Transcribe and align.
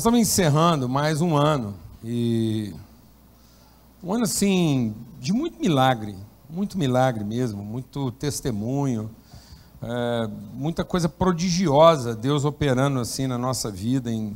Nós 0.00 0.04
estamos 0.06 0.20
encerrando 0.20 0.88
mais 0.88 1.20
um 1.20 1.36
ano 1.36 1.76
e 2.02 2.74
um 4.02 4.14
ano 4.14 4.24
assim 4.24 4.94
de 5.20 5.30
muito 5.30 5.60
milagre, 5.60 6.16
muito 6.48 6.78
milagre 6.78 7.22
mesmo, 7.22 7.62
muito 7.62 8.10
testemunho, 8.12 9.10
é, 9.82 10.26
muita 10.54 10.86
coisa 10.86 11.06
prodigiosa 11.06 12.16
Deus 12.16 12.46
operando 12.46 12.98
assim 12.98 13.26
na 13.26 13.36
nossa 13.36 13.70
vida, 13.70 14.10
em, 14.10 14.34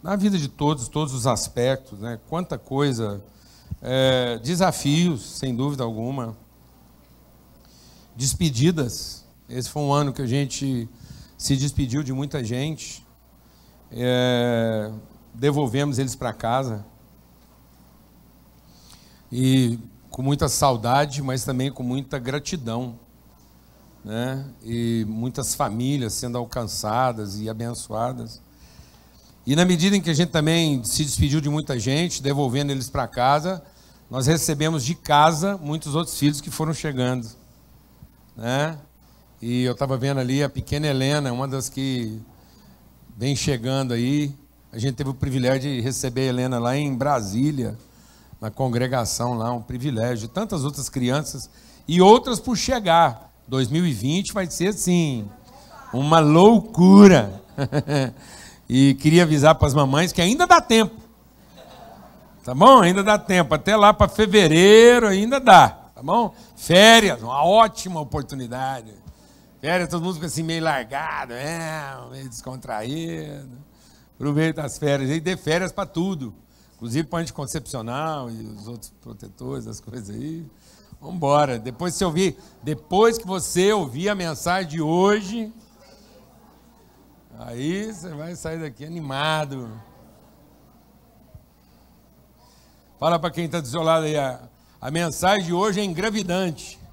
na 0.00 0.14
vida 0.14 0.38
de 0.38 0.46
todos, 0.46 0.86
todos 0.86 1.12
os 1.12 1.26
aspectos, 1.26 1.98
né? 1.98 2.20
Quanta 2.28 2.56
coisa, 2.56 3.20
é, 3.82 4.38
desafios, 4.44 5.22
sem 5.22 5.56
dúvida 5.56 5.82
alguma, 5.82 6.36
despedidas. 8.14 9.24
Esse 9.48 9.68
foi 9.68 9.82
um 9.82 9.92
ano 9.92 10.12
que 10.12 10.22
a 10.22 10.26
gente 10.26 10.88
se 11.36 11.56
despediu 11.56 12.04
de 12.04 12.12
muita 12.12 12.44
gente 12.44 13.03
é, 13.96 14.90
devolvemos 15.32 15.98
eles 15.98 16.16
para 16.16 16.32
casa. 16.32 16.84
E 19.30 19.78
com 20.10 20.22
muita 20.22 20.48
saudade, 20.48 21.22
mas 21.22 21.44
também 21.44 21.70
com 21.70 21.82
muita 21.82 22.18
gratidão. 22.18 22.98
Né? 24.04 24.44
E 24.62 25.04
muitas 25.08 25.54
famílias 25.54 26.12
sendo 26.12 26.36
alcançadas 26.36 27.40
e 27.40 27.48
abençoadas. 27.48 28.42
E 29.46 29.54
na 29.54 29.64
medida 29.64 29.96
em 29.96 30.00
que 30.00 30.10
a 30.10 30.14
gente 30.14 30.30
também 30.30 30.82
se 30.84 31.04
despediu 31.04 31.40
de 31.40 31.48
muita 31.48 31.78
gente, 31.78 32.22
devolvendo 32.22 32.72
eles 32.72 32.90
para 32.90 33.06
casa, 33.06 33.62
nós 34.10 34.26
recebemos 34.26 34.84
de 34.84 34.94
casa 34.94 35.56
muitos 35.56 35.94
outros 35.94 36.18
filhos 36.18 36.40
que 36.40 36.50
foram 36.50 36.72
chegando. 36.72 37.28
Né? 38.36 38.78
E 39.40 39.62
eu 39.62 39.72
estava 39.72 39.96
vendo 39.96 40.18
ali 40.18 40.42
a 40.42 40.48
pequena 40.48 40.86
Helena, 40.86 41.32
uma 41.32 41.46
das 41.46 41.68
que 41.68 42.20
vem 43.16 43.36
chegando 43.36 43.94
aí. 43.94 44.34
A 44.72 44.78
gente 44.78 44.94
teve 44.94 45.10
o 45.10 45.14
privilégio 45.14 45.62
de 45.62 45.80
receber 45.80 46.22
a 46.22 46.24
Helena 46.24 46.58
lá 46.58 46.76
em 46.76 46.94
Brasília, 46.94 47.78
na 48.40 48.50
congregação 48.50 49.34
lá, 49.34 49.52
um 49.52 49.62
privilégio. 49.62 50.28
Tantas 50.28 50.64
outras 50.64 50.88
crianças 50.88 51.48
e 51.86 52.00
outras 52.00 52.40
por 52.40 52.56
chegar. 52.56 53.32
2020 53.46 54.32
vai 54.32 54.50
ser 54.50 54.68
assim, 54.68 55.28
uma 55.92 56.18
loucura. 56.18 57.40
e 58.68 58.94
queria 58.94 59.22
avisar 59.22 59.54
para 59.54 59.68
as 59.68 59.74
mamães 59.74 60.12
que 60.12 60.20
ainda 60.20 60.46
dá 60.46 60.60
tempo. 60.60 60.96
Tá 62.42 62.54
bom? 62.54 62.80
Ainda 62.80 63.02
dá 63.02 63.18
tempo. 63.18 63.54
Até 63.54 63.76
lá 63.76 63.94
para 63.94 64.08
fevereiro 64.08 65.06
ainda 65.06 65.38
dá. 65.38 65.68
Tá 65.94 66.02
bom? 66.02 66.34
Férias, 66.56 67.22
uma 67.22 67.44
ótima 67.44 68.00
oportunidade. 68.00 69.03
Férias, 69.64 69.88
todo 69.88 70.02
mundo 70.02 70.16
fica 70.16 70.26
assim 70.26 70.42
meio 70.42 70.62
largado, 70.62 71.32
é, 71.32 71.96
meio 72.10 72.28
descontraído. 72.28 73.48
Aproveita 74.14 74.62
as 74.62 74.76
férias 74.76 75.08
e 75.08 75.18
dê 75.18 75.38
férias 75.38 75.72
para 75.72 75.86
tudo. 75.86 76.34
Inclusive 76.74 77.08
para 77.08 77.20
anticoncepcional 77.20 78.30
e 78.30 78.42
os 78.44 78.68
outros 78.68 78.92
protetores, 79.00 79.66
as 79.66 79.80
coisas 79.80 80.14
aí. 80.14 80.46
Vamos 81.00 81.16
embora. 81.16 81.58
Depois 81.58 81.94
você 81.94 82.04
ouvir, 82.04 82.36
depois 82.62 83.16
que 83.16 83.26
você 83.26 83.72
ouvir 83.72 84.10
a 84.10 84.14
mensagem 84.14 84.68
de 84.68 84.82
hoje, 84.82 85.50
aí 87.38 87.90
você 87.90 88.10
vai 88.10 88.36
sair 88.36 88.60
daqui 88.60 88.84
animado. 88.84 89.80
Fala 93.00 93.18
para 93.18 93.30
quem 93.30 93.46
está 93.46 93.60
do 93.60 93.66
seu 93.66 93.82
lado 93.82 94.04
aí, 94.04 94.18
a, 94.18 94.46
a 94.78 94.90
mensagem 94.90 95.46
de 95.46 95.54
hoje 95.54 95.80
é 95.80 95.84
engravidante. 95.84 96.83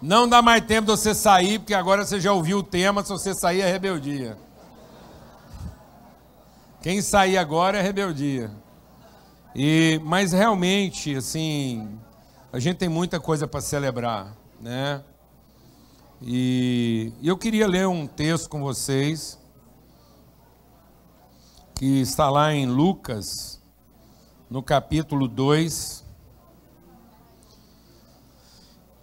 Não 0.00 0.28
dá 0.28 0.40
mais 0.40 0.64
tempo 0.64 0.86
de 0.86 0.92
você 0.92 1.14
sair, 1.14 1.58
porque 1.58 1.74
agora 1.74 2.04
você 2.04 2.20
já 2.20 2.32
ouviu 2.32 2.58
o 2.58 2.62
tema, 2.62 3.02
se 3.02 3.08
você 3.08 3.34
sair 3.34 3.62
é 3.62 3.70
rebeldia. 3.70 4.38
Quem 6.80 7.02
sair 7.02 7.36
agora 7.36 7.78
é 7.78 7.82
rebeldia. 7.82 8.50
E, 9.54 10.00
mas 10.04 10.30
realmente, 10.30 11.16
assim, 11.16 11.98
a 12.52 12.60
gente 12.60 12.76
tem 12.76 12.88
muita 12.88 13.18
coisa 13.18 13.48
para 13.48 13.60
celebrar, 13.60 14.36
né? 14.60 15.02
E 16.22 17.12
eu 17.22 17.36
queria 17.36 17.66
ler 17.66 17.88
um 17.88 18.06
texto 18.06 18.48
com 18.48 18.60
vocês, 18.60 19.36
que 21.74 22.00
está 22.00 22.30
lá 22.30 22.54
em 22.54 22.66
Lucas, 22.66 23.60
no 24.48 24.62
capítulo 24.62 25.26
2, 25.26 26.04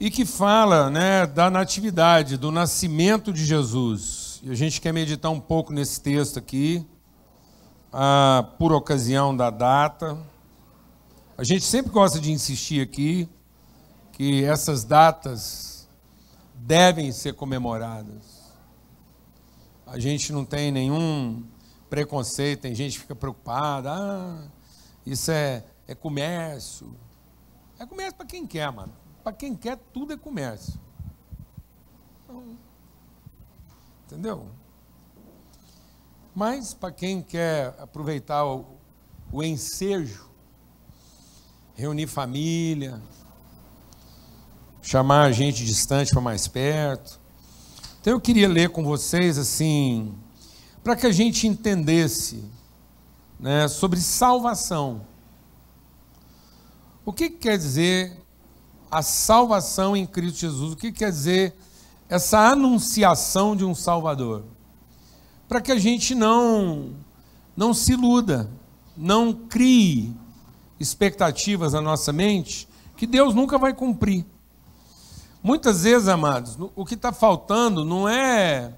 e 0.06 0.12
que 0.12 0.24
fala 0.24 0.88
né, 0.88 1.26
da 1.26 1.50
natividade, 1.50 2.38
do 2.38 2.52
nascimento 2.52 3.34
de 3.34 3.44
Jesus. 3.44 4.40
E 4.44 4.52
a 4.52 4.54
gente 4.54 4.80
quer 4.80 4.94
meditar 4.94 5.32
um 5.32 5.40
pouco 5.40 5.74
nesse 5.74 6.00
texto 6.00 6.38
aqui, 6.38 6.86
ah, 7.92 8.48
por 8.60 8.72
ocasião 8.72 9.36
da 9.36 9.50
data. 9.50 10.16
A 11.36 11.44
gente 11.44 11.66
sempre 11.66 11.92
gosta 11.92 12.20
de 12.20 12.32
insistir 12.32 12.84
aqui 12.84 13.28
que 14.12 14.44
essas 14.44 14.84
datas 14.84 15.90
devem 16.54 17.12
ser 17.12 17.34
comemoradas. 17.34 18.54
A 19.88 19.98
gente 19.98 20.32
não 20.32 20.46
tem 20.46 20.72
nenhum 20.72 21.44
preconceito, 21.90 22.62
tem 22.62 22.76
gente 22.76 22.94
que 22.94 23.00
fica 23.00 23.16
preocupada, 23.16 23.92
ah, 23.92 24.44
isso 25.04 25.32
é, 25.32 25.66
é 25.88 25.96
comércio. 25.96 26.96
É 27.80 27.88
comércio 27.88 28.14
para 28.14 28.28
quem 28.28 28.46
quer, 28.46 28.72
mano. 28.72 29.05
Para 29.26 29.34
quem 29.34 29.56
quer, 29.56 29.76
tudo 29.92 30.14
é 30.14 30.18
comércio. 30.18 30.80
Então, 32.24 32.56
entendeu? 34.06 34.46
Mas 36.36 36.76
para 36.76 36.92
quem 36.92 37.24
quer 37.24 37.74
aproveitar 37.80 38.46
o, 38.46 38.78
o 39.32 39.42
ensejo, 39.42 40.30
reunir 41.74 42.06
família, 42.06 43.02
chamar 44.80 45.32
gente 45.32 45.66
distante 45.66 46.12
para 46.12 46.22
mais 46.22 46.48
perto. 46.48 47.20
Então 48.02 48.14
eu 48.14 48.22
queria 48.22 48.48
ler 48.48 48.70
com 48.70 48.84
vocês 48.84 49.40
assim, 49.40 50.16
para 50.84 50.96
que 50.96 51.08
a 51.08 51.12
gente 51.12 51.48
entendesse 51.48 52.48
né, 53.40 53.68
sobre 53.68 54.00
salvação. 54.00 55.02
O 57.04 57.12
que, 57.12 57.28
que 57.28 57.38
quer 57.38 57.58
dizer 57.58 58.24
a 58.96 59.02
salvação 59.02 59.94
em 59.94 60.06
Cristo 60.06 60.40
Jesus. 60.40 60.72
O 60.72 60.76
que 60.78 60.90
quer 60.90 61.12
dizer 61.12 61.54
essa 62.08 62.40
anunciação 62.40 63.54
de 63.54 63.66
um 63.66 63.76
Salvador? 63.76 64.46
Para 65.50 65.60
que 65.60 65.70
a 65.70 65.78
gente 65.78 66.16
não 66.16 66.94
não 67.58 67.74
se 67.74 67.92
iluda, 67.92 68.50
não 68.96 69.34
crie 69.34 70.16
expectativas 70.80 71.74
na 71.74 71.82
nossa 71.82 72.14
mente 72.14 72.70
que 72.96 73.06
Deus 73.06 73.36
nunca 73.36 73.58
vai 73.58 73.74
cumprir. 73.74 74.26
Muitas 75.44 75.84
vezes, 75.84 76.08
amados, 76.08 76.58
o 76.74 76.86
que 76.86 76.94
está 76.94 77.12
faltando 77.12 77.84
não 77.84 78.08
é, 78.08 78.76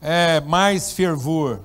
é, 0.00 0.42
mais 0.42 0.92
fervor. 0.92 1.60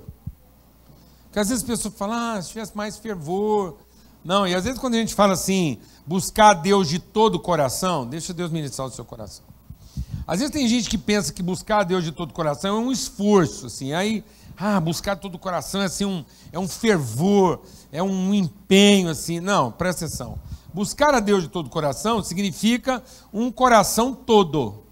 Porque 1.26 1.40
às 1.40 1.50
vezes 1.50 1.64
as 1.64 1.68
pessoas 1.68 1.94
falam, 1.96 2.16
ah, 2.16 2.42
se 2.42 2.50
tivesse 2.50 2.76
mais 2.78 2.98
fervor. 2.98 3.78
Não, 4.24 4.48
e 4.48 4.56
às 4.56 4.64
vezes 4.64 4.80
quando 4.80 4.94
a 4.96 5.00
gente 5.00 5.13
fala 5.13 5.34
assim, 5.34 5.80
buscar 6.06 6.54
Deus 6.54 6.88
de 6.88 7.00
todo 7.00 7.36
o 7.36 7.40
coração, 7.40 8.06
deixa 8.06 8.34
Deus 8.34 8.52
ministrar 8.52 8.88
o 8.88 8.92
seu 8.92 9.06
coração. 9.06 9.46
Às 10.26 10.40
vezes 10.40 10.54
tem 10.54 10.68
gente 10.68 10.90
que 10.90 10.98
pensa 10.98 11.34
que 11.34 11.44
buscar 11.44 11.84
Deus 11.84 12.04
de 12.04 12.12
todo 12.12 12.32
o 12.32 12.34
coração 12.34 12.78
é 12.78 12.80
um 12.80 12.92
esforço, 12.92 13.66
assim, 13.68 13.94
aí, 13.94 14.24
ah, 14.58 14.80
buscar 14.80 15.16
todo 15.16 15.36
o 15.36 15.40
coração 15.40 15.82
é 15.82 15.86
assim 15.86 16.06
um, 16.06 16.24
é 16.52 16.60
um 16.60 16.68
fervor, 16.68 17.62
é 17.92 18.02
um 18.04 18.34
empenho, 18.34 19.10
assim. 19.10 19.40
Não, 19.40 19.72
presta 19.72 20.06
atenção. 20.06 20.38
Buscar 20.74 21.14
a 21.14 21.20
Deus 21.20 21.44
de 21.44 21.50
todo 21.50 21.68
o 21.68 21.70
coração 21.70 22.24
significa 22.24 23.04
um 23.32 23.52
coração 23.52 24.14
todo. 24.14 24.84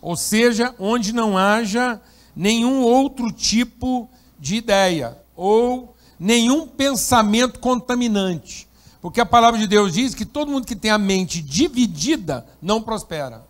Ou 0.00 0.16
seja, 0.16 0.74
onde 0.78 1.12
não 1.12 1.36
haja 1.36 2.00
nenhum 2.34 2.82
outro 2.82 3.30
tipo 3.30 4.08
de 4.38 4.56
ideia 4.56 5.18
ou 5.36 5.94
nenhum 6.18 6.66
pensamento 6.66 7.58
contaminante. 7.58 8.68
Porque 9.04 9.20
a 9.20 9.26
palavra 9.26 9.60
de 9.60 9.66
Deus 9.66 9.92
diz 9.92 10.14
que 10.14 10.24
todo 10.24 10.50
mundo 10.50 10.66
que 10.66 10.74
tem 10.74 10.90
a 10.90 10.96
mente 10.96 11.42
dividida 11.42 12.46
não 12.62 12.80
prospera. 12.80 13.46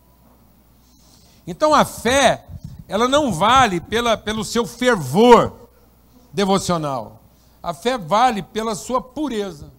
Então 1.47 1.73
a 1.73 1.85
fé, 1.85 2.45
ela 2.89 3.07
não 3.07 3.33
vale 3.33 3.81
pela, 3.81 4.17
pelo 4.17 4.45
seu 4.45 4.67
fervor 4.67 5.71
devocional. 6.33 7.23
A 7.63 7.73
fé 7.73 7.97
vale 7.97 8.43
pela 8.43 8.75
sua 8.75 9.01
pureza. 9.01 9.73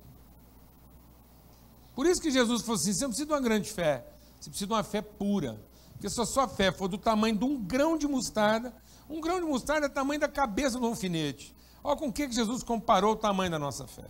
Por 1.93 2.05
isso 2.05 2.21
que 2.21 2.31
Jesus 2.31 2.61
falou 2.61 2.75
assim: 2.75 2.93
você 2.93 3.03
não 3.03 3.09
precisa 3.09 3.27
de 3.27 3.33
uma 3.33 3.41
grande 3.41 3.69
fé, 3.69 4.07
você 4.39 4.49
precisa 4.49 4.67
de 4.67 4.73
uma 4.73 4.83
fé 4.83 5.01
pura. 5.01 5.59
Porque 5.91 6.09
se 6.09 6.21
a 6.21 6.25
sua 6.25 6.47
fé 6.47 6.71
for 6.71 6.87
do 6.87 6.97
tamanho 6.97 7.35
de 7.35 7.43
um 7.43 7.61
grão 7.61 7.97
de 7.97 8.07
mostarda, 8.07 8.73
um 9.09 9.19
grão 9.19 9.41
de 9.41 9.45
mostarda 9.45 9.87
é 9.87 9.89
o 9.89 9.93
tamanho 9.93 10.21
da 10.21 10.29
cabeça 10.29 10.79
do 10.79 10.85
alfinete. 10.85 11.53
Olha 11.83 11.97
com 11.97 12.13
que 12.13 12.31
Jesus 12.31 12.63
comparou 12.63 13.11
o 13.11 13.17
tamanho 13.17 13.51
da 13.51 13.59
nossa 13.59 13.85
fé. 13.85 14.05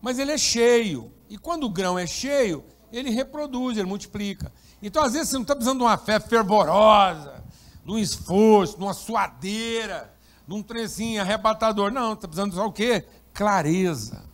Mas 0.00 0.18
ele 0.18 0.32
é 0.32 0.38
cheio. 0.38 1.12
E 1.28 1.36
quando 1.38 1.64
o 1.64 1.70
grão 1.70 1.98
é 1.98 2.06
cheio, 2.06 2.64
ele 2.92 3.10
reproduz, 3.10 3.76
ele 3.76 3.88
multiplica. 3.88 4.52
Então, 4.82 5.02
às 5.02 5.12
vezes, 5.12 5.28
você 5.28 5.34
não 5.34 5.42
está 5.42 5.54
precisando 5.54 5.78
de 5.78 5.84
uma 5.84 5.98
fé 5.98 6.18
fervorosa, 6.18 7.44
de 7.84 7.92
um 7.92 7.98
esforço, 7.98 8.76
de 8.76 8.82
uma 8.82 8.94
suadeira, 8.94 10.12
de 10.46 10.54
um 10.54 10.62
trezinho 10.62 11.20
arrebatador. 11.20 11.92
Não, 11.92 12.14
está 12.14 12.26
precisando 12.26 12.52
de 12.52 12.58
o 12.58 12.72
quê? 12.72 13.04
Clareza, 13.32 14.24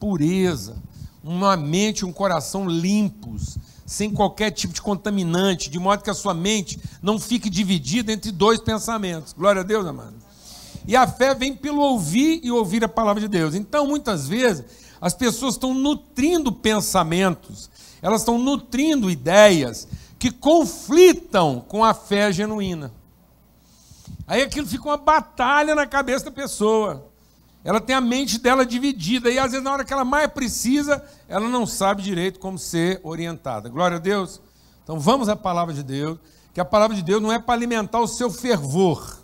pureza, 0.00 0.82
uma 1.22 1.56
mente 1.56 2.00
e 2.00 2.04
um 2.04 2.12
coração 2.12 2.68
limpos, 2.68 3.58
sem 3.86 4.10
qualquer 4.10 4.50
tipo 4.50 4.72
de 4.72 4.82
contaminante, 4.82 5.70
de 5.70 5.78
modo 5.78 6.02
que 6.02 6.10
a 6.10 6.14
sua 6.14 6.34
mente 6.34 6.80
não 7.00 7.18
fique 7.18 7.48
dividida 7.48 8.10
entre 8.12 8.32
dois 8.32 8.58
pensamentos. 8.58 9.32
Glória 9.32 9.60
a 9.60 9.64
Deus, 9.64 9.86
amado. 9.86 10.16
E 10.86 10.96
a 10.96 11.06
fé 11.06 11.34
vem 11.34 11.54
pelo 11.54 11.80
ouvir 11.80 12.40
e 12.42 12.50
ouvir 12.50 12.82
a 12.82 12.88
palavra 12.88 13.20
de 13.20 13.28
Deus. 13.28 13.54
Então, 13.54 13.86
muitas 13.86 14.26
vezes, 14.26 14.64
as 15.02 15.12
pessoas 15.12 15.54
estão 15.54 15.74
nutrindo 15.74 16.52
pensamentos, 16.52 17.68
elas 18.00 18.20
estão 18.20 18.38
nutrindo 18.38 19.10
ideias 19.10 19.88
que 20.16 20.30
conflitam 20.30 21.60
com 21.66 21.84
a 21.84 21.92
fé 21.92 22.30
genuína. 22.32 22.92
Aí 24.28 24.42
aquilo 24.42 24.64
fica 24.64 24.84
uma 24.84 24.96
batalha 24.96 25.74
na 25.74 25.88
cabeça 25.88 26.26
da 26.26 26.30
pessoa. 26.30 27.10
Ela 27.64 27.80
tem 27.80 27.96
a 27.96 28.00
mente 28.00 28.38
dela 28.38 28.64
dividida 28.64 29.28
e 29.28 29.40
às 29.40 29.50
vezes 29.50 29.64
na 29.64 29.72
hora 29.72 29.84
que 29.84 29.92
ela 29.92 30.04
mais 30.04 30.28
precisa, 30.28 31.04
ela 31.28 31.48
não 31.48 31.66
sabe 31.66 32.00
direito 32.00 32.38
como 32.38 32.56
ser 32.56 33.00
orientada. 33.02 33.68
Glória 33.68 33.96
a 33.96 34.00
Deus. 34.00 34.40
Então 34.84 35.00
vamos 35.00 35.28
à 35.28 35.34
palavra 35.34 35.74
de 35.74 35.82
Deus, 35.82 36.16
que 36.54 36.60
a 36.60 36.64
palavra 36.64 36.94
de 36.94 37.02
Deus 37.02 37.20
não 37.20 37.32
é 37.32 37.40
para 37.40 37.54
alimentar 37.54 38.00
o 38.00 38.06
seu 38.06 38.30
fervor, 38.30 39.18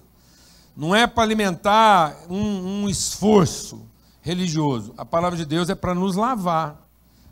não 0.76 0.94
é 0.94 1.06
para 1.06 1.22
alimentar 1.22 2.16
um, 2.28 2.82
um 2.82 2.88
esforço 2.88 3.87
religioso. 4.28 4.92
A 4.98 5.06
palavra 5.06 5.38
de 5.38 5.46
Deus 5.46 5.70
é 5.70 5.74
para 5.74 5.94
nos 5.94 6.14
lavar, 6.14 6.86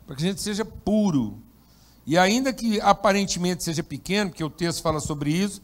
para 0.05 0.15
que 0.15 0.23
a 0.23 0.27
gente 0.27 0.41
seja 0.41 0.65
puro. 0.65 1.39
E 2.05 2.17
ainda 2.17 2.51
que 2.51 2.81
aparentemente 2.81 3.63
seja 3.63 3.83
pequeno, 3.83 4.31
porque 4.31 4.43
o 4.43 4.49
texto 4.49 4.81
fala 4.81 4.99
sobre 4.99 5.29
isso, 5.31 5.61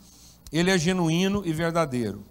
ele 0.51 0.69
é 0.69 0.77
genuíno 0.77 1.41
e 1.43 1.51
verdadeiro. 1.51 2.23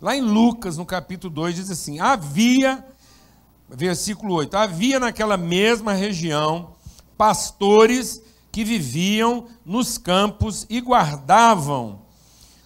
Lá 0.00 0.14
em 0.14 0.20
Lucas, 0.20 0.76
no 0.76 0.84
capítulo 0.84 1.32
2, 1.32 1.54
diz 1.54 1.70
assim: 1.70 1.98
Havia, 1.98 2.84
versículo 3.70 4.34
8, 4.34 4.54
havia 4.54 5.00
naquela 5.00 5.36
mesma 5.36 5.92
região 5.92 6.74
pastores 7.16 8.20
que 8.50 8.64
viviam 8.64 9.46
nos 9.64 9.96
campos 9.96 10.66
e 10.68 10.80
guardavam 10.80 12.02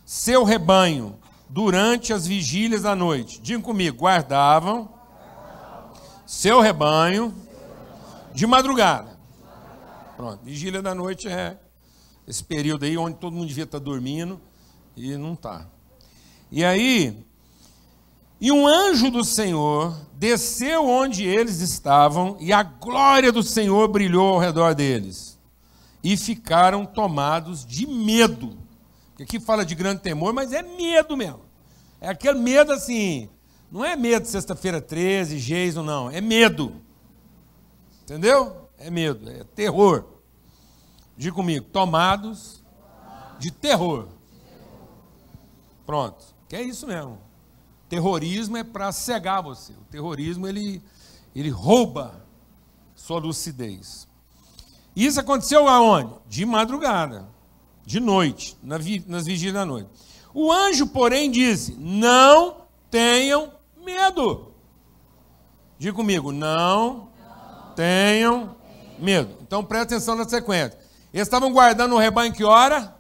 seu 0.05 0.43
rebanho 0.43 1.17
durante 1.49 2.13
as 2.13 2.27
vigílias 2.27 2.83
da 2.83 2.97
noite. 2.97 3.41
Diga 3.41 3.63
comigo, 3.63 3.99
guardavam 3.99 4.96
seu 6.27 6.61
rebanho 6.61 7.33
de 8.35 8.47
madrugada. 8.47 9.17
Pronto, 10.17 10.43
vigília 10.43 10.83
da 10.83 10.95
noite 10.95 11.29
é 11.29 11.57
esse 12.27 12.43
período 12.43 12.85
aí 12.85 12.99
onde 12.99 13.17
todo 13.17 13.33
mundo 13.33 13.47
devia 13.47 13.65
estar 13.65 13.79
dormindo 13.79 14.41
e 14.97 15.17
não 15.17 15.35
está. 15.35 15.67
E 16.51 16.65
aí, 16.65 17.25
e 18.41 18.51
um 18.51 18.67
anjo 18.67 19.11
do 19.11 19.23
Senhor 19.25 19.97
desceu 20.15 20.85
onde 20.85 21.25
eles 21.25 21.61
estavam, 21.61 22.37
e 22.41 22.53
a 22.53 22.63
glória 22.63 23.31
do 23.31 23.43
Senhor 23.43 23.87
brilhou 23.89 24.35
ao 24.35 24.41
redor 24.41 24.75
deles. 24.75 25.39
E 26.03 26.17
ficaram 26.17 26.85
tomados 26.85 27.65
de 27.65 27.87
medo. 27.87 28.57
Aqui 29.21 29.41
fala 29.41 29.65
de 29.65 29.75
grande 29.75 30.03
temor, 30.03 30.33
mas 30.33 30.53
é 30.53 30.63
medo 30.63 31.17
mesmo. 31.17 31.41
É 32.01 32.09
aquele 32.09 32.39
medo 32.39 32.73
assim. 32.73 33.29
Não 33.71 33.85
é 33.85 33.97
medo 33.97 34.27
sexta-feira 34.27 34.81
13, 34.81 35.39
Geiso, 35.39 35.83
não. 35.83 36.11
É 36.11 36.21
medo. 36.21 36.81
Entendeu? 38.03 38.69
É 38.79 38.91
medo, 38.91 39.29
é 39.29 39.45
terror. 39.45 40.05
Diga 41.17 41.35
comigo, 41.35 41.67
tomados 41.73 42.63
de 43.39 43.51
terror. 43.51 44.09
Pronto. 45.85 46.25
Que 46.49 46.57
é 46.57 46.63
isso 46.63 46.87
mesmo. 46.87 47.19
Terrorismo 47.89 48.57
é 48.57 48.65
para 48.65 48.93
cegar 48.93 49.43
você. 49.43 49.73
O 49.73 49.85
terrorismo 49.91 50.47
ele, 50.47 50.83
ele 51.35 51.51
rouba 51.51 52.25
sua 52.95 53.19
lucidez. 53.19 54.07
Isso 54.95 55.21
aconteceu 55.21 55.69
aonde? 55.69 56.15
De 56.29 56.45
madrugada, 56.45 57.29
de 57.85 58.01
noite, 58.01 58.57
nas 58.63 59.27
vigílias 59.27 59.55
da 59.55 59.65
noite. 59.65 59.91
O 60.33 60.53
anjo, 60.53 60.87
porém, 60.87 61.31
disse: 61.31 61.75
Não 61.79 62.63
tenham 62.91 63.53
medo. 63.87 64.53
Diga 65.79 65.95
comigo, 65.95 66.33
não, 66.33 67.09
não. 67.19 67.75
tenham 67.75 68.57
medo. 68.99 69.37
Então 69.41 69.65
presta 69.65 69.95
atenção 69.95 70.17
na 70.17 70.29
sequência. 70.29 70.77
Eles 71.15 71.27
estavam 71.29 71.53
guardando 71.53 71.95
o 71.95 71.99
rebanho 71.99 72.33
que 72.33 72.45
hora? 72.45 72.97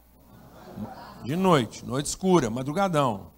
De 1.24 1.34
noite, 1.34 1.84
noite 1.84 2.06
escura, 2.06 2.48
madrugadão. 2.48 3.32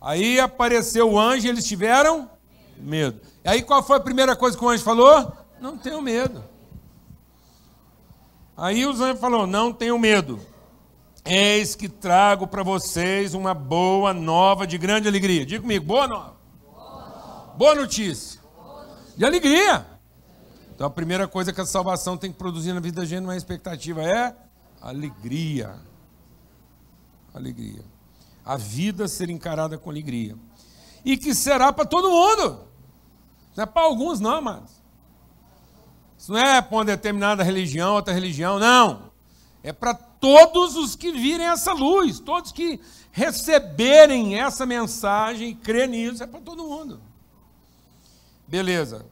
Aí 0.00 0.40
apareceu 0.40 1.12
o 1.12 1.18
anjo 1.18 1.46
e 1.46 1.50
eles 1.50 1.64
tiveram 1.64 2.30
medo. 2.78 3.20
E 3.44 3.48
aí 3.48 3.62
qual 3.62 3.82
foi 3.82 3.98
a 3.98 4.00
primeira 4.00 4.34
coisa 4.34 4.56
que 4.56 4.64
o 4.64 4.68
anjo 4.68 4.82
falou? 4.82 5.32
Não 5.60 5.76
tenho 5.76 6.00
medo. 6.00 6.42
Aí 8.56 8.86
o 8.86 8.90
anjo 8.90 9.16
falou: 9.16 9.46
Não 9.46 9.72
tenho 9.72 9.98
medo. 9.98 10.40
Eis 11.24 11.74
que 11.74 11.88
trago 11.88 12.46
para 12.46 12.62
vocês 12.62 13.34
uma 13.34 13.52
boa 13.52 14.14
nova 14.14 14.66
de 14.66 14.78
grande 14.78 15.08
alegria. 15.08 15.44
Diga 15.44 15.60
comigo, 15.60 15.84
boa 15.84 16.06
nova. 16.06 16.37
Boa, 17.58 17.74
notícia. 17.74 18.40
De 19.14 19.24
alegria. 19.26 19.86
Então 20.74 20.86
a 20.86 20.90
primeira 20.90 21.28
coisa 21.28 21.52
que 21.52 21.60
a 21.60 21.66
salvação 21.66 22.16
tem 22.16 22.32
que 22.32 22.38
produzir 22.38 22.72
na 22.72 22.80
vida 22.80 23.02
da 23.02 23.06
gente, 23.06 23.24
uma 23.24 23.36
expectativa, 23.36 24.02
é 24.02 24.34
alegria. 24.80 25.74
Alegria 27.34 27.84
a 28.48 28.56
vida 28.56 29.06
ser 29.06 29.28
encarada 29.28 29.76
com 29.76 29.90
alegria. 29.90 30.34
E 31.04 31.18
que 31.18 31.34
será 31.34 31.70
para 31.70 31.84
todo 31.84 32.10
mundo. 32.10 32.66
Não 33.54 33.62
é 33.62 33.66
para 33.66 33.82
alguns, 33.82 34.20
não, 34.20 34.36
amados. 34.36 34.70
Isso 36.16 36.32
não 36.32 36.38
é 36.38 36.62
para 36.62 36.74
uma 36.78 36.84
determinada 36.86 37.42
religião, 37.42 37.92
outra 37.92 38.14
religião, 38.14 38.58
não. 38.58 39.12
É 39.62 39.70
para 39.70 39.92
todos 39.92 40.76
os 40.76 40.96
que 40.96 41.12
virem 41.12 41.46
essa 41.46 41.74
luz, 41.74 42.20
todos 42.20 42.50
que 42.50 42.80
receberem 43.12 44.40
essa 44.40 44.64
mensagem, 44.64 45.54
crer 45.54 45.86
nisso, 45.86 46.22
é 46.22 46.26
para 46.26 46.40
todo 46.40 46.64
mundo. 46.64 47.02
Beleza. 48.48 49.04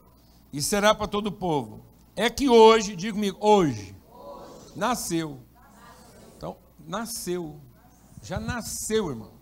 E 0.52 0.62
será 0.62 0.94
para 0.94 1.06
todo 1.06 1.26
o 1.26 1.32
povo. 1.32 1.84
É 2.16 2.30
que 2.30 2.48
hoje, 2.48 2.96
diga 2.96 3.12
comigo, 3.12 3.36
hoje, 3.38 3.94
hoje. 4.10 4.72
Nasceu. 4.74 5.38
Então, 6.36 6.56
nasceu. 6.86 7.60
Já 8.22 8.40
nasceu, 8.40 9.10
irmão. 9.10 9.32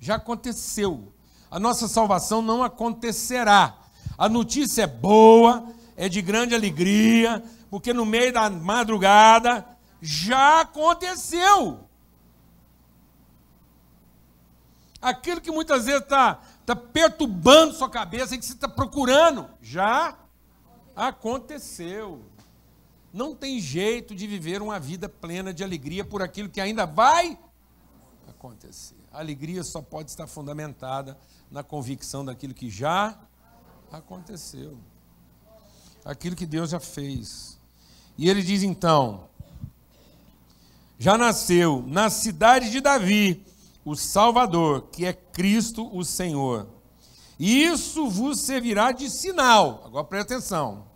Já 0.00 0.16
aconteceu. 0.16 1.12
A 1.48 1.60
nossa 1.60 1.86
salvação 1.86 2.42
não 2.42 2.64
acontecerá. 2.64 3.78
A 4.18 4.28
notícia 4.28 4.82
é 4.82 4.86
boa, 4.86 5.72
é 5.96 6.08
de 6.08 6.20
grande 6.20 6.54
alegria, 6.54 7.42
porque 7.70 7.92
no 7.92 8.04
meio 8.04 8.32
da 8.32 8.50
madrugada 8.50 9.64
já 10.02 10.62
aconteceu. 10.62 11.85
Aquilo 15.06 15.40
que 15.40 15.52
muitas 15.52 15.84
vezes 15.84 16.02
está 16.02 16.40
tá 16.66 16.74
perturbando 16.74 17.72
sua 17.72 17.88
cabeça 17.88 18.34
e 18.34 18.38
que 18.38 18.44
você 18.44 18.54
está 18.54 18.68
procurando, 18.68 19.48
já 19.62 20.18
aconteceu. 20.96 22.24
Não 23.12 23.32
tem 23.32 23.60
jeito 23.60 24.16
de 24.16 24.26
viver 24.26 24.60
uma 24.60 24.80
vida 24.80 25.08
plena 25.08 25.54
de 25.54 25.62
alegria 25.62 26.04
por 26.04 26.22
aquilo 26.22 26.48
que 26.48 26.60
ainda 26.60 26.84
vai 26.86 27.38
acontecer. 28.28 28.96
A 29.12 29.20
alegria 29.20 29.62
só 29.62 29.80
pode 29.80 30.10
estar 30.10 30.26
fundamentada 30.26 31.16
na 31.52 31.62
convicção 31.62 32.24
daquilo 32.24 32.52
que 32.52 32.68
já 32.68 33.16
aconteceu. 33.92 34.76
Aquilo 36.04 36.34
que 36.34 36.46
Deus 36.46 36.70
já 36.70 36.80
fez. 36.80 37.60
E 38.18 38.28
ele 38.28 38.42
diz 38.42 38.64
então: 38.64 39.28
já 40.98 41.16
nasceu 41.16 41.84
na 41.86 42.10
cidade 42.10 42.72
de 42.72 42.80
Davi 42.80 43.46
o 43.86 43.94
Salvador, 43.94 44.88
que 44.90 45.06
é 45.06 45.12
Cristo 45.12 45.88
o 45.96 46.04
Senhor. 46.04 46.66
E 47.38 47.62
isso 47.62 48.10
vos 48.10 48.40
servirá 48.40 48.90
de 48.90 49.08
sinal. 49.08 49.82
Agora 49.84 50.02
preste 50.02 50.32
atenção. 50.32 50.88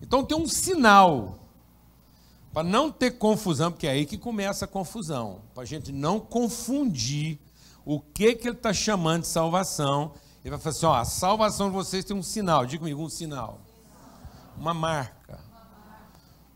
Então 0.00 0.24
tem 0.24 0.38
um 0.38 0.46
sinal 0.46 1.40
para 2.52 2.62
não 2.62 2.88
ter 2.88 3.18
confusão, 3.18 3.72
porque 3.72 3.88
é 3.88 3.90
aí 3.90 4.06
que 4.06 4.16
começa 4.16 4.64
a 4.64 4.68
confusão. 4.68 5.42
Para 5.52 5.64
a 5.64 5.66
gente 5.66 5.90
não 5.90 6.20
confundir 6.20 7.40
o 7.84 7.98
que, 7.98 8.32
que 8.36 8.46
ele 8.46 8.56
está 8.56 8.72
chamando 8.72 9.22
de 9.22 9.28
salvação. 9.28 10.12
Ele 10.44 10.50
vai 10.50 10.58
falar 10.60 10.70
assim: 10.70 10.86
ó, 10.86 10.94
a 10.94 11.04
salvação 11.04 11.66
de 11.66 11.74
vocês 11.74 12.04
tem 12.04 12.16
um 12.16 12.22
sinal. 12.22 12.64
Diga 12.64 12.78
comigo, 12.78 13.02
um 13.02 13.08
sinal. 13.08 13.60
Uma 14.56 14.72
marca. 14.72 15.40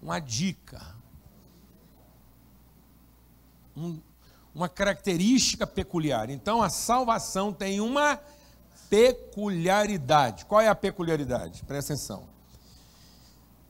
Uma 0.00 0.20
dica. 0.20 0.94
Um, 3.76 3.98
uma 4.54 4.68
característica 4.68 5.66
peculiar. 5.66 6.30
Então 6.30 6.62
a 6.62 6.68
salvação 6.68 7.52
tem 7.52 7.80
uma 7.80 8.20
peculiaridade. 8.88 10.44
Qual 10.44 10.60
é 10.60 10.68
a 10.68 10.74
peculiaridade? 10.74 11.64
Presta 11.64 11.94
atenção. 11.94 12.24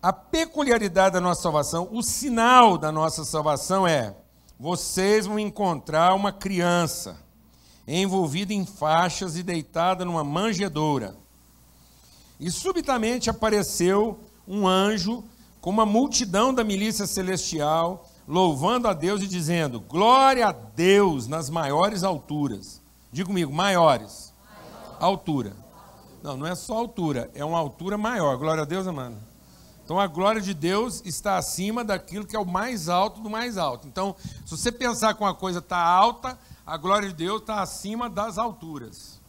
A 0.03 0.13
peculiaridade 0.13 1.15
da 1.15 1.21
nossa 1.21 1.43
salvação, 1.43 1.89
o 1.93 2.03
sinal 2.03 2.77
da 2.77 2.91
nossa 2.91 3.25
salvação 3.25 3.87
é: 3.87 4.17
vocês 4.59 5.27
vão 5.27 5.39
encontrar 5.39 6.15
uma 6.15 6.33
criança 6.33 7.23
envolvida 7.87 8.53
em 8.53 8.67
faixas 8.67 9.37
e 9.37 9.43
deitada 9.43 10.05
numa 10.05 10.25
manjedoura. 10.25 11.17
E 12.39 12.51
subitamente 12.51 13.31
apareceu 13.31 14.19
um 14.47 14.67
anjo 14.67 15.25
com 15.61 15.71
uma 15.71 15.87
multidão 15.87 16.53
da 16.53 16.65
milícia 16.65 17.07
celestial, 17.07 18.09
louvando 18.27 18.89
a 18.89 18.93
Deus 18.93 19.23
e 19.23 19.27
dizendo: 19.27 19.81
Glória 19.81 20.49
a 20.49 20.53
Deus 20.53 21.27
nas 21.27 21.51
maiores 21.51 22.03
alturas. 22.05 22.81
Diga 23.11 23.27
comigo, 23.27 23.53
maiores. 23.53 24.33
Maior. 24.45 24.97
Altura. 25.01 25.57
Não, 26.23 26.37
não 26.37 26.47
é 26.47 26.55
só 26.55 26.79
altura, 26.79 27.31
é 27.35 27.45
uma 27.45 27.59
altura 27.59 27.99
maior. 27.99 28.37
Glória 28.37 28.63
a 28.63 28.67
Deus, 28.67 28.87
amado. 28.87 29.17
Então 29.85 29.99
a 29.99 30.07
glória 30.07 30.41
de 30.41 30.55
Deus 30.55 31.03
está 31.05 31.37
acima 31.37 31.85
daquilo 31.85 32.25
que 32.25 32.37
é 32.37 32.39
o 32.39 32.47
mais 32.47 32.89
alto 32.89 33.21
do 33.21 33.29
mais 33.29 33.59
alto. 33.59 33.89
Então, 33.89 34.15
se 34.47 34.57
você 34.57 34.71
pensar 34.71 35.15
que 35.15 35.21
uma 35.21 35.35
coisa 35.35 35.59
está 35.59 35.79
alta, 35.79 36.39
a 36.65 36.77
glória 36.77 37.09
de 37.09 37.15
Deus 37.15 37.41
está 37.41 37.61
acima 37.61 38.09
das 38.09 38.39
alturas. 38.39 39.21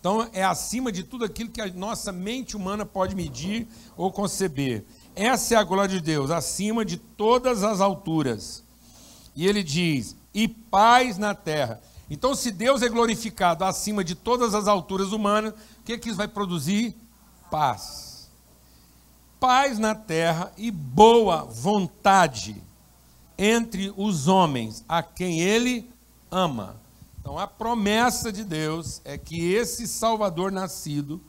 Então, 0.00 0.28
é 0.32 0.44
acima 0.44 0.92
de 0.92 1.02
tudo 1.02 1.24
aquilo 1.24 1.50
que 1.50 1.60
a 1.60 1.72
nossa 1.72 2.12
mente 2.12 2.56
humana 2.56 2.84
pode 2.84 3.14
medir 3.14 3.66
ou 3.96 4.12
conceber. 4.12 4.84
Essa 5.16 5.54
é 5.54 5.56
a 5.56 5.64
glória 5.64 5.96
de 5.96 6.00
Deus, 6.00 6.30
acima 6.30 6.84
de 6.84 6.98
todas 6.98 7.64
as 7.64 7.80
alturas. 7.80 8.62
E 9.34 9.46
ele 9.46 9.62
diz: 9.62 10.14
e 10.34 10.46
paz 10.46 11.16
na 11.16 11.34
terra. 11.34 11.80
Então, 12.10 12.34
se 12.34 12.50
Deus 12.50 12.82
é 12.82 12.88
glorificado 12.90 13.64
acima 13.64 14.04
de 14.04 14.14
todas 14.14 14.54
as 14.54 14.68
alturas 14.68 15.12
humanas, 15.12 15.54
o 15.80 15.82
que, 15.82 15.94
é 15.94 15.98
que 15.98 16.08
isso 16.08 16.18
vai 16.18 16.28
produzir? 16.28 16.94
Paz. 17.50 18.30
Paz 19.40 19.78
na 19.78 19.94
terra 19.94 20.52
e 20.58 20.70
boa 20.70 21.44
vontade 21.44 22.62
entre 23.38 23.92
os 23.96 24.28
homens 24.28 24.84
a 24.86 25.02
quem 25.02 25.40
ele 25.40 25.90
ama. 26.30 26.76
Então, 27.18 27.38
a 27.38 27.46
promessa 27.46 28.30
de 28.30 28.44
Deus 28.44 29.00
é 29.04 29.16
que 29.16 29.52
esse 29.52 29.88
Salvador 29.88 30.52
nascido, 30.52 31.20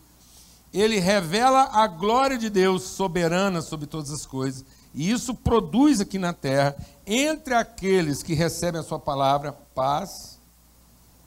ele 0.80 1.00
revela 1.00 1.70
a 1.72 1.88
glória 1.88 2.38
de 2.38 2.50
Deus 2.50 2.84
soberana 2.84 3.62
sobre 3.62 3.88
todas 3.88 4.12
as 4.12 4.26
coisas, 4.26 4.66
e 4.94 5.10
isso 5.12 5.34
produz 5.34 6.02
aqui 6.02 6.18
na 6.18 6.34
terra, 6.34 6.76
entre 7.06 7.54
aqueles 7.54 8.24
que 8.24 8.34
recebem 8.34 8.82
a 8.82 8.84
sua 8.84 9.00
palavra, 9.00 9.54
paz 9.54 10.40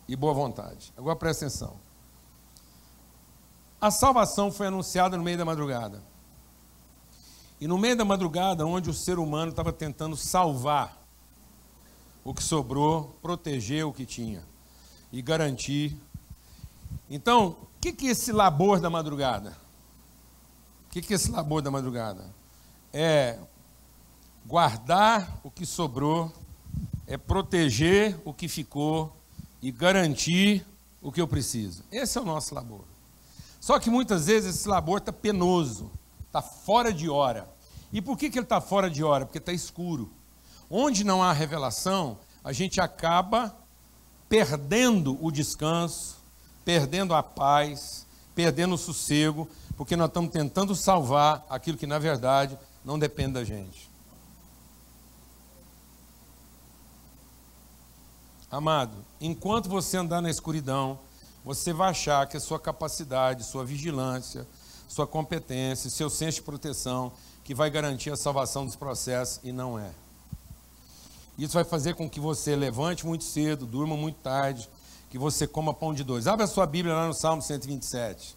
e 0.09 0.17
boa 0.17 0.35
vontade. 0.35 0.93
Agora 0.97 1.17
presta 1.17 1.47
atenção. 1.47 1.77
A 3.81 3.91
salvação 3.91 4.53
foi 4.53 4.67
anunciada 4.67 5.17
no 5.17 5.23
meio 5.23 5.39
da 5.39 5.45
madrugada. 5.45 6.03
E 7.61 7.67
no 7.67 7.79
meio 7.79 7.97
da 7.97 8.05
madrugada, 8.05 8.67
onde 8.67 8.91
o 8.91 8.95
ser 8.95 9.19
humano 9.19 9.51
estava 9.51 9.73
tentando 9.73 10.17
salvar 10.17 10.99
o 12.25 12.35
que 12.35 12.43
sobrou, 12.43 13.17
proteger 13.23 13.87
o 13.87 13.93
que 13.93 14.05
tinha 14.05 14.43
e 15.13 15.23
garantir. 15.23 15.97
Então, 17.09 17.57
o 17.63 17.81
que, 17.81 17.93
que 17.93 18.09
é 18.09 18.11
esse 18.11 18.33
labor 18.33 18.81
da 18.81 18.91
madrugada? 18.91 19.57
O 20.87 20.91
que, 20.91 21.03
que 21.03 21.13
é 21.13 21.17
esse 21.17 21.31
labor 21.31 21.63
da 21.63 21.71
madrugada? 21.71 22.25
É 22.93 23.39
guardar 24.47 25.41
o 25.43 25.51
que 25.51 25.65
sobrou, 25.65 26.33
é 27.07 27.17
proteger 27.17 28.19
o 28.25 28.33
que 28.33 28.49
ficou 28.49 29.17
e 29.63 29.71
garantir 29.71 30.67
o 31.03 31.13
que 31.13 31.21
eu 31.21 31.29
preciso. 31.29 31.85
Esse 31.91 32.19
é 32.19 32.21
o 32.21 32.25
nosso 32.25 32.55
labor. 32.55 32.85
Só 33.61 33.79
que 33.79 33.91
muitas 33.91 34.27
vezes 34.27 34.57
esse 34.57 34.69
labor 34.69 34.99
está 34.99 35.13
penoso, 35.13 35.91
está 36.27 36.41
fora 36.41 36.93
de 36.93 37.09
hora. 37.09 37.49
E 37.93 38.01
por 38.01 38.17
que, 38.17 38.31
que 38.31 38.39
ele 38.39 38.45
está 38.45 38.61
fora 38.61 38.89
de 38.89 39.03
hora? 39.03 39.27
Porque 39.27 39.39
está 39.39 39.53
escuro. 39.53 40.11
Onde 40.71 41.05
não 41.05 41.23
há 41.23 41.33
revelação, 41.33 42.19
a 42.43 42.53
gente 42.53 42.81
acaba 42.81 43.55
perdendo 44.29 45.19
o 45.21 45.31
descanso, 45.31 46.20
perdendo 46.65 47.15
a 47.15 47.23
paz, 47.23 48.07
perdendo 48.35 48.75
o 48.75 48.79
sossego, 48.79 49.49
porque 49.77 49.97
nós 49.97 50.09
estamos 50.09 50.31
tentando 50.31 50.75
salvar 50.75 51.45
aquilo 51.49 51.79
que 51.79 51.87
na 51.87 51.99
verdade 51.99 52.59
não 52.85 52.99
depende 52.99 53.33
da 53.33 53.45
gente. 53.45 53.91
Amado, 58.51 58.97
enquanto 59.21 59.69
você 59.69 59.97
andar 59.97 60.21
na 60.21 60.29
escuridão, 60.29 60.99
você 61.45 61.73
vai 61.73 61.91
achar 61.91 62.27
que 62.27 62.37
a 62.37 62.41
sua 62.41 62.59
capacidade, 62.59 63.45
sua 63.45 63.65
vigilância, 63.65 64.47
sua 64.89 65.07
competência, 65.07 65.89
seu 65.89 66.11
senso 66.11 66.37
de 66.37 66.43
proteção, 66.43 67.13
que 67.45 67.55
vai 67.55 67.71
garantir 67.71 68.11
a 68.11 68.17
salvação 68.17 68.67
dos 68.67 68.75
processos, 68.75 69.41
e 69.45 69.53
não 69.53 69.79
é. 69.79 69.91
Isso 71.39 71.55
vai 71.55 71.65
fazer 71.65 71.95
com 71.95 72.11
que 72.11 72.21
você 72.21 72.55
levante 72.57 73.07
muito 73.07 73.25
cedo, 73.25 73.65
durma 73.65 73.97
muito 73.97 74.17
tarde, 74.17 74.69
que 75.11 75.19
você 75.19 75.47
coma 75.47 75.75
pão 75.75 75.93
de 75.93 76.05
dois. 76.05 76.29
Abra 76.29 76.47
sua 76.47 76.65
Bíblia 76.65 76.95
lá 76.95 77.07
no 77.09 77.13
Salmo 77.13 77.43
127. 77.43 78.37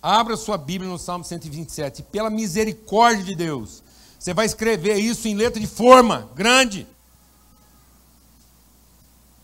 Abra 0.00 0.36
sua 0.36 0.58
Bíblia 0.58 0.90
no 0.90 0.98
Salmo 0.98 1.24
127. 1.24 2.00
E 2.00 2.02
pela 2.02 2.28
misericórdia 2.28 3.24
de 3.24 3.34
Deus, 3.34 3.82
você 4.18 4.34
vai 4.34 4.44
escrever 4.44 4.96
isso 4.96 5.26
em 5.26 5.34
letra 5.34 5.58
de 5.58 5.66
forma 5.66 6.28
grande. 6.34 6.86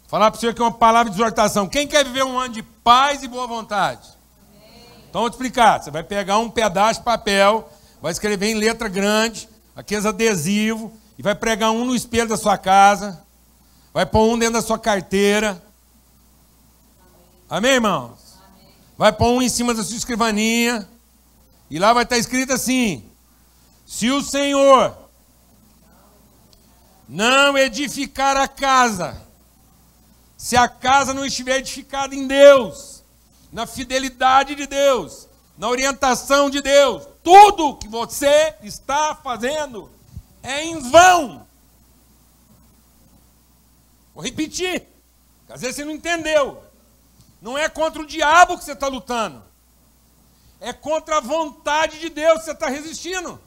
Falar 0.07 0.31
para 0.31 0.37
o 0.37 0.41
senhor 0.41 0.55
que 0.55 0.61
é 0.61 0.65
uma 0.65 0.73
palavra 0.73 1.11
de 1.11 1.17
exortação. 1.17 1.67
Quem 1.67 1.89
quer 1.89 2.05
viver 2.05 2.23
um 2.23 2.39
ano 2.39 2.53
de 2.53 2.63
paz 2.63 3.23
e 3.23 3.29
boa 3.29 3.47
vontade? 3.47 4.07
Então, 5.09 5.23
vou 5.23 5.31
te 5.31 5.35
explicar. 5.35 5.83
Você 5.83 5.91
vai 5.91 6.03
pegar 6.03 6.39
um 6.39 6.51
pedaço 6.51 7.01
de 7.01 7.05
papel, 7.05 7.69
vai 8.03 8.13
escrever 8.13 8.49
em 8.49 8.55
letra 8.55 8.89
grande, 8.89 9.49
aqueles 9.75 10.05
adesivos, 10.05 10.91
e 11.19 11.23
vai 11.23 11.35
pregar 11.35 11.71
um 11.71 11.85
no 11.85 11.97
espelho 11.97 12.29
da 12.29 12.37
sua 12.37 12.59
casa, 12.59 13.25
vai 13.93 14.05
pôr 14.05 14.29
um 14.29 14.39
dentro 14.39 14.55
da 14.55 14.63
sua 14.63 14.79
carteira. 14.79 15.63
Amém, 17.49 17.73
irmãos? 17.73 18.39
Amém. 18.39 18.73
Vai 18.97 19.13
pôr 19.13 19.29
um 19.29 19.43
em 19.43 19.49
cima 19.49 19.75
da 19.75 19.85
sua 19.85 19.97
escrivaninha, 19.97 20.89
e 21.71 21.79
lá 21.79 21.93
vai 21.93 22.05
estar 22.05 22.17
escrito 22.17 22.53
assim: 22.53 23.11
se 23.87 24.11
o 24.11 24.23
Senhor 24.23 24.97
não 27.09 27.57
edificar 27.59 28.37
a 28.37 28.49
casa, 28.49 29.21
se 30.37 30.57
a 30.57 30.69
casa 30.69 31.13
não 31.13 31.25
estiver 31.25 31.59
edificada 31.59 32.15
em 32.15 32.27
Deus, 32.27 33.05
na 33.53 33.67
fidelidade 33.67 34.55
de 34.55 34.67
Deus, 34.67 35.29
na 35.59 35.69
orientação 35.69 36.49
de 36.49 36.63
Deus, 36.63 37.07
tudo 37.23 37.77
que 37.77 37.89
você 37.89 38.55
está 38.63 39.15
fazendo 39.15 39.91
é 40.43 40.65
em 40.65 40.79
vão. 40.91 41.47
Vou 44.15 44.25
repetir, 44.25 44.87
às 45.49 45.61
vezes 45.61 45.77
você 45.77 45.85
não 45.85 45.93
entendeu. 45.93 46.63
Não 47.45 47.59
é 47.59 47.69
contra 47.69 48.01
o 48.01 48.07
diabo 48.07 48.57
que 48.57 48.65
você 48.65 48.73
está 48.73 48.89
lutando, 48.89 49.45
é 50.59 50.73
contra 50.73 51.19
a 51.19 51.21
vontade 51.21 52.01
de 52.01 52.09
Deus 52.09 52.39
que 52.39 52.45
você 52.47 52.53
está 52.53 52.69
resistindo. 52.71 53.39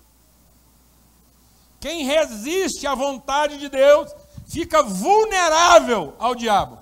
Quem 1.80 2.06
resiste 2.06 2.86
à 2.86 2.94
vontade 2.94 3.58
de 3.58 3.68
Deus 3.68 4.14
fica 4.48 4.84
vulnerável 4.84 6.14
ao 6.20 6.36
diabo. 6.36 6.78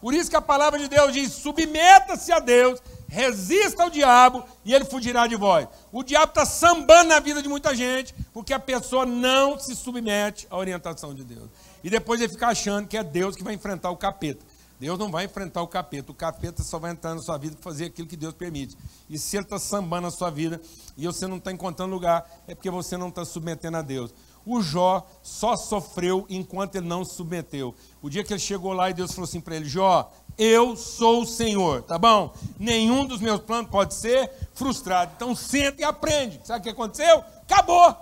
Por 0.00 0.14
isso 0.14 0.30
que 0.30 0.36
a 0.36 0.40
palavra 0.40 0.78
de 0.78 0.88
Deus 0.88 1.12
diz: 1.12 1.34
submeta-se 1.34 2.32
a 2.32 2.38
Deus 2.38 2.80
resista 3.06 3.82
ao 3.82 3.90
diabo 3.90 4.42
e 4.64 4.72
ele 4.72 4.86
fugirá 4.86 5.26
de 5.26 5.36
vós. 5.36 5.68
O 5.92 6.02
diabo 6.02 6.30
está 6.30 6.46
sambando 6.46 7.10
na 7.10 7.20
vida 7.20 7.42
de 7.42 7.48
muita 7.48 7.76
gente 7.76 8.14
porque 8.32 8.54
a 8.54 8.58
pessoa 8.58 9.04
não 9.04 9.58
se 9.58 9.76
submete 9.76 10.46
à 10.48 10.56
orientação 10.56 11.14
de 11.14 11.24
Deus. 11.24 11.50
E 11.82 11.90
depois 11.90 12.22
ele 12.22 12.32
fica 12.32 12.48
achando 12.48 12.88
que 12.88 12.96
é 12.96 13.04
Deus 13.04 13.36
que 13.36 13.44
vai 13.44 13.52
enfrentar 13.52 13.90
o 13.90 13.98
capeta. 13.98 14.53
Deus 14.84 14.98
não 14.98 15.10
vai 15.10 15.24
enfrentar 15.24 15.62
o 15.62 15.66
capeta, 15.66 16.12
o 16.12 16.14
capeta 16.14 16.62
só 16.62 16.78
vai 16.78 16.90
entrar 16.90 17.14
na 17.14 17.22
sua 17.22 17.38
vida 17.38 17.56
para 17.56 17.64
fazer 17.64 17.86
aquilo 17.86 18.06
que 18.06 18.18
Deus 18.18 18.34
permite. 18.34 18.76
E 19.08 19.18
se 19.18 19.34
ele 19.34 19.44
está 19.44 19.58
sambando 19.58 20.02
na 20.02 20.10
sua 20.10 20.28
vida 20.28 20.60
e 20.94 21.06
você 21.06 21.26
não 21.26 21.38
está 21.38 21.50
encontrando 21.50 21.90
lugar, 21.90 22.30
é 22.46 22.54
porque 22.54 22.68
você 22.68 22.94
não 22.94 23.08
está 23.08 23.24
submetendo 23.24 23.78
a 23.78 23.82
Deus. 23.82 24.12
O 24.44 24.60
Jó 24.60 25.06
só 25.22 25.56
sofreu 25.56 26.26
enquanto 26.28 26.76
ele 26.76 26.86
não 26.86 27.02
se 27.02 27.14
submeteu. 27.14 27.74
O 28.02 28.10
dia 28.10 28.22
que 28.22 28.30
ele 28.34 28.40
chegou 28.40 28.74
lá 28.74 28.90
e 28.90 28.92
Deus 28.92 29.12
falou 29.12 29.24
assim 29.24 29.40
para 29.40 29.56
ele: 29.56 29.64
Jó, 29.64 30.12
eu 30.36 30.76
sou 30.76 31.22
o 31.22 31.26
Senhor, 31.26 31.82
tá 31.84 31.98
bom? 31.98 32.34
Nenhum 32.58 33.06
dos 33.06 33.22
meus 33.22 33.40
planos 33.40 33.70
pode 33.70 33.94
ser 33.94 34.30
frustrado. 34.52 35.12
Então 35.16 35.34
senta 35.34 35.80
e 35.80 35.84
aprende. 35.84 36.42
Sabe 36.44 36.60
o 36.60 36.62
que 36.62 36.68
aconteceu? 36.68 37.24
Acabou. 37.48 37.96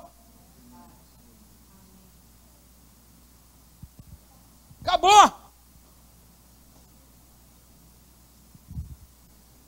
Acabou. 4.80 5.41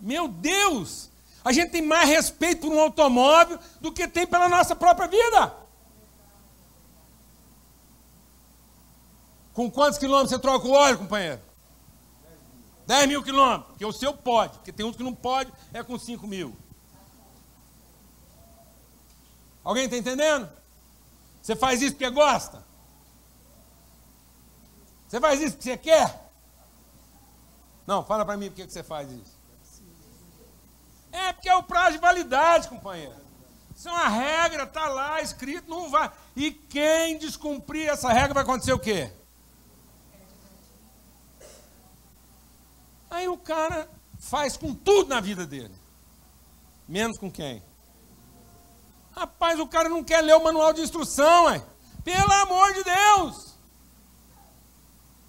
Meu 0.05 0.29
Deus, 0.29 1.11
a 1.43 1.51
gente 1.51 1.71
tem 1.71 1.81
mais 1.81 2.07
respeito 2.07 2.61
por 2.61 2.71
um 2.71 2.79
automóvel 2.79 3.59
do 3.81 3.91
que 3.91 4.07
tem 4.07 4.27
pela 4.27 4.51
nossa 4.51 4.77
própria 4.77 5.09
vida. 5.09 5.57
Com 9.55 9.71
quantos 9.71 9.99
quilômetros 9.99 10.29
você 10.33 10.39
troca 10.39 10.69
o 10.69 10.73
óleo, 10.73 10.99
companheiro? 10.99 11.41
10 12.87 13.09
mil 13.09 13.23
quilômetros, 13.23 13.69
porque 13.69 13.87
o 13.87 13.93
seu 13.93 14.13
pode, 14.13 14.59
porque 14.59 14.75
tem 14.75 14.85
uns 14.85 14.95
que 14.95 15.03
não 15.03 15.15
pode, 15.15 15.51
é 15.73 15.83
com 15.83 15.99
5 15.99 16.27
mil. 16.27 16.55
Alguém 19.65 19.87
está 19.87 19.97
entendendo? 19.97 20.51
Você 21.41 21.57
faz 21.57 21.81
isso 21.81 21.93
porque 21.93 22.11
gosta? 22.11 22.63
Você 25.09 25.19
faz 25.19 25.41
isso 25.41 25.53
porque 25.53 25.71
você 25.71 25.79
quer? 25.79 26.31
Não, 27.87 28.05
fala 28.05 28.23
para 28.23 28.37
mim 28.37 28.51
por 28.51 28.57
que 28.57 28.69
você 28.69 28.83
faz 28.83 29.11
isso. 29.11 29.34
É 31.15 31.33
porque 31.33 31.49
é 31.49 31.55
o 31.55 31.63
prazo 31.63 31.93
de 31.93 31.99
validade, 31.99 32.69
companheiro. 32.69 33.15
Isso 33.75 33.89
é 33.89 33.93
uma 33.93 34.09
regra, 34.09 34.65
está 34.65 34.89
lá 34.89 35.23
escrito, 35.23 35.71
não 35.71 35.89
vai. 35.89 36.11
E 36.35 36.51
quem 36.51 37.17
descumprir 37.19 37.89
essa 37.89 38.13
regra 38.13 38.35
vai 38.35 38.43
acontecer 38.43 38.73
o 38.73 38.79
quê? 38.81 39.13
Aí 43.09 43.29
o 43.29 43.39
cara 43.39 43.89
faz 44.19 44.57
com 44.57 44.75
tudo 44.75 45.09
na 45.09 45.21
vida 45.21 45.47
dele. 45.47 45.75
Menos 46.89 47.17
com 47.17 47.31
quem? 47.31 47.63
Rapaz, 49.15 49.61
o 49.61 49.69
cara 49.69 49.89
não 49.89 50.03
quer 50.03 50.21
ler 50.21 50.35
o 50.35 50.43
manual 50.43 50.73
de 50.73 50.81
instrução, 50.81 51.45
ué. 51.45 51.63
Pelo 52.03 52.33
amor 52.33 52.75
de 52.75 52.83
Deus! 52.83 53.55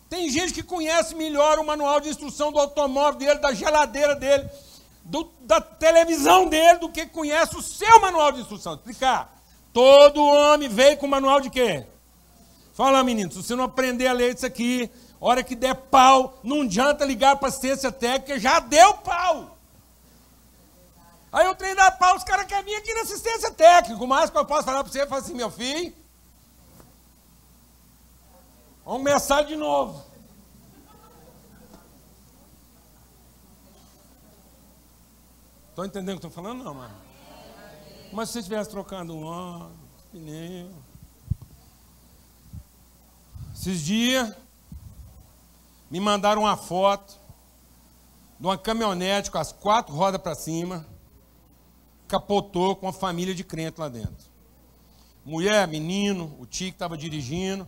Tem 0.09 0.29
gente 0.31 0.51
que 0.51 0.63
conhece 0.63 1.13
melhor 1.13 1.59
o 1.59 1.63
manual 1.63 1.99
de 1.99 2.09
instrução 2.09 2.51
do 2.51 2.59
automóvel 2.59 3.19
dele, 3.19 3.39
da 3.39 3.53
geladeira 3.53 4.15
dele, 4.15 4.49
do, 5.05 5.31
da 5.41 5.61
televisão 5.61 6.47
dele, 6.49 6.79
do 6.79 6.89
que 6.89 7.05
conhece 7.05 7.55
o 7.55 7.61
seu 7.61 8.01
manual 8.01 8.31
de 8.31 8.41
instrução. 8.41 8.73
Explicar. 8.73 9.33
Todo 9.71 10.25
homem 10.25 10.67
veio 10.67 10.97
com 10.97 11.07
manual 11.07 11.39
de 11.39 11.49
quê? 11.49 11.85
Fala, 12.73 13.03
menino, 13.03 13.31
se 13.31 13.37
você 13.37 13.55
não 13.55 13.65
aprender 13.65 14.07
a 14.07 14.13
ler 14.13 14.35
isso 14.35 14.45
aqui, 14.45 14.89
hora 15.19 15.43
que 15.43 15.55
der 15.55 15.75
pau, 15.75 16.39
não 16.43 16.63
adianta 16.63 17.05
ligar 17.05 17.37
para 17.37 17.49
assistência 17.49 17.91
técnica, 17.91 18.39
já 18.39 18.59
deu 18.59 18.95
pau. 18.95 19.57
Aí 21.31 21.47
o 21.47 21.55
trem 21.55 21.75
dá 21.75 21.91
pau, 21.91 22.15
os 22.15 22.23
caras 22.23 22.45
querem 22.45 22.63
vir 22.63 22.75
aqui 22.75 22.93
na 22.93 23.01
assistência 23.01 23.51
técnica. 23.51 24.03
O 24.03 24.07
mais 24.07 24.29
que 24.29 24.37
eu 24.37 24.45
posso 24.45 24.63
falar 24.63 24.83
para 24.83 24.91
você 24.91 25.01
é 25.01 25.07
assim, 25.09 25.33
meu 25.33 25.51
filho, 25.51 25.93
vamos 28.83 29.03
começar 29.03 29.43
de 29.43 29.55
novo. 29.55 30.03
Estão 35.75 35.83
entendendo 35.83 36.15
o 36.15 36.21
que 36.21 36.25
estou 36.25 36.43
falando? 36.43 36.63
Não, 36.63 36.73
mano. 36.73 36.95
Mas 38.13 38.29
se 38.29 38.33
você 38.33 38.39
estivesse 38.39 38.69
trocando 38.69 39.13
um 39.13 39.25
óleo, 39.25 39.71
pneu. 40.09 40.71
Esses 43.53 43.81
dias, 43.81 44.33
me 45.91 45.99
mandaram 45.99 46.43
uma 46.43 46.55
foto 46.55 47.19
de 48.39 48.47
uma 48.47 48.57
caminhonete 48.57 49.29
com 49.29 49.37
as 49.37 49.51
quatro 49.51 49.93
rodas 49.93 50.21
para 50.21 50.33
cima, 50.33 50.87
capotou 52.07 52.77
com 52.77 52.85
uma 52.85 52.93
família 52.93 53.35
de 53.35 53.43
crente 53.43 53.77
lá 53.77 53.89
dentro. 53.89 54.31
Mulher, 55.25 55.67
menino, 55.67 56.37
o 56.39 56.45
tio 56.45 56.69
que 56.69 56.75
estava 56.75 56.97
dirigindo, 56.97 57.67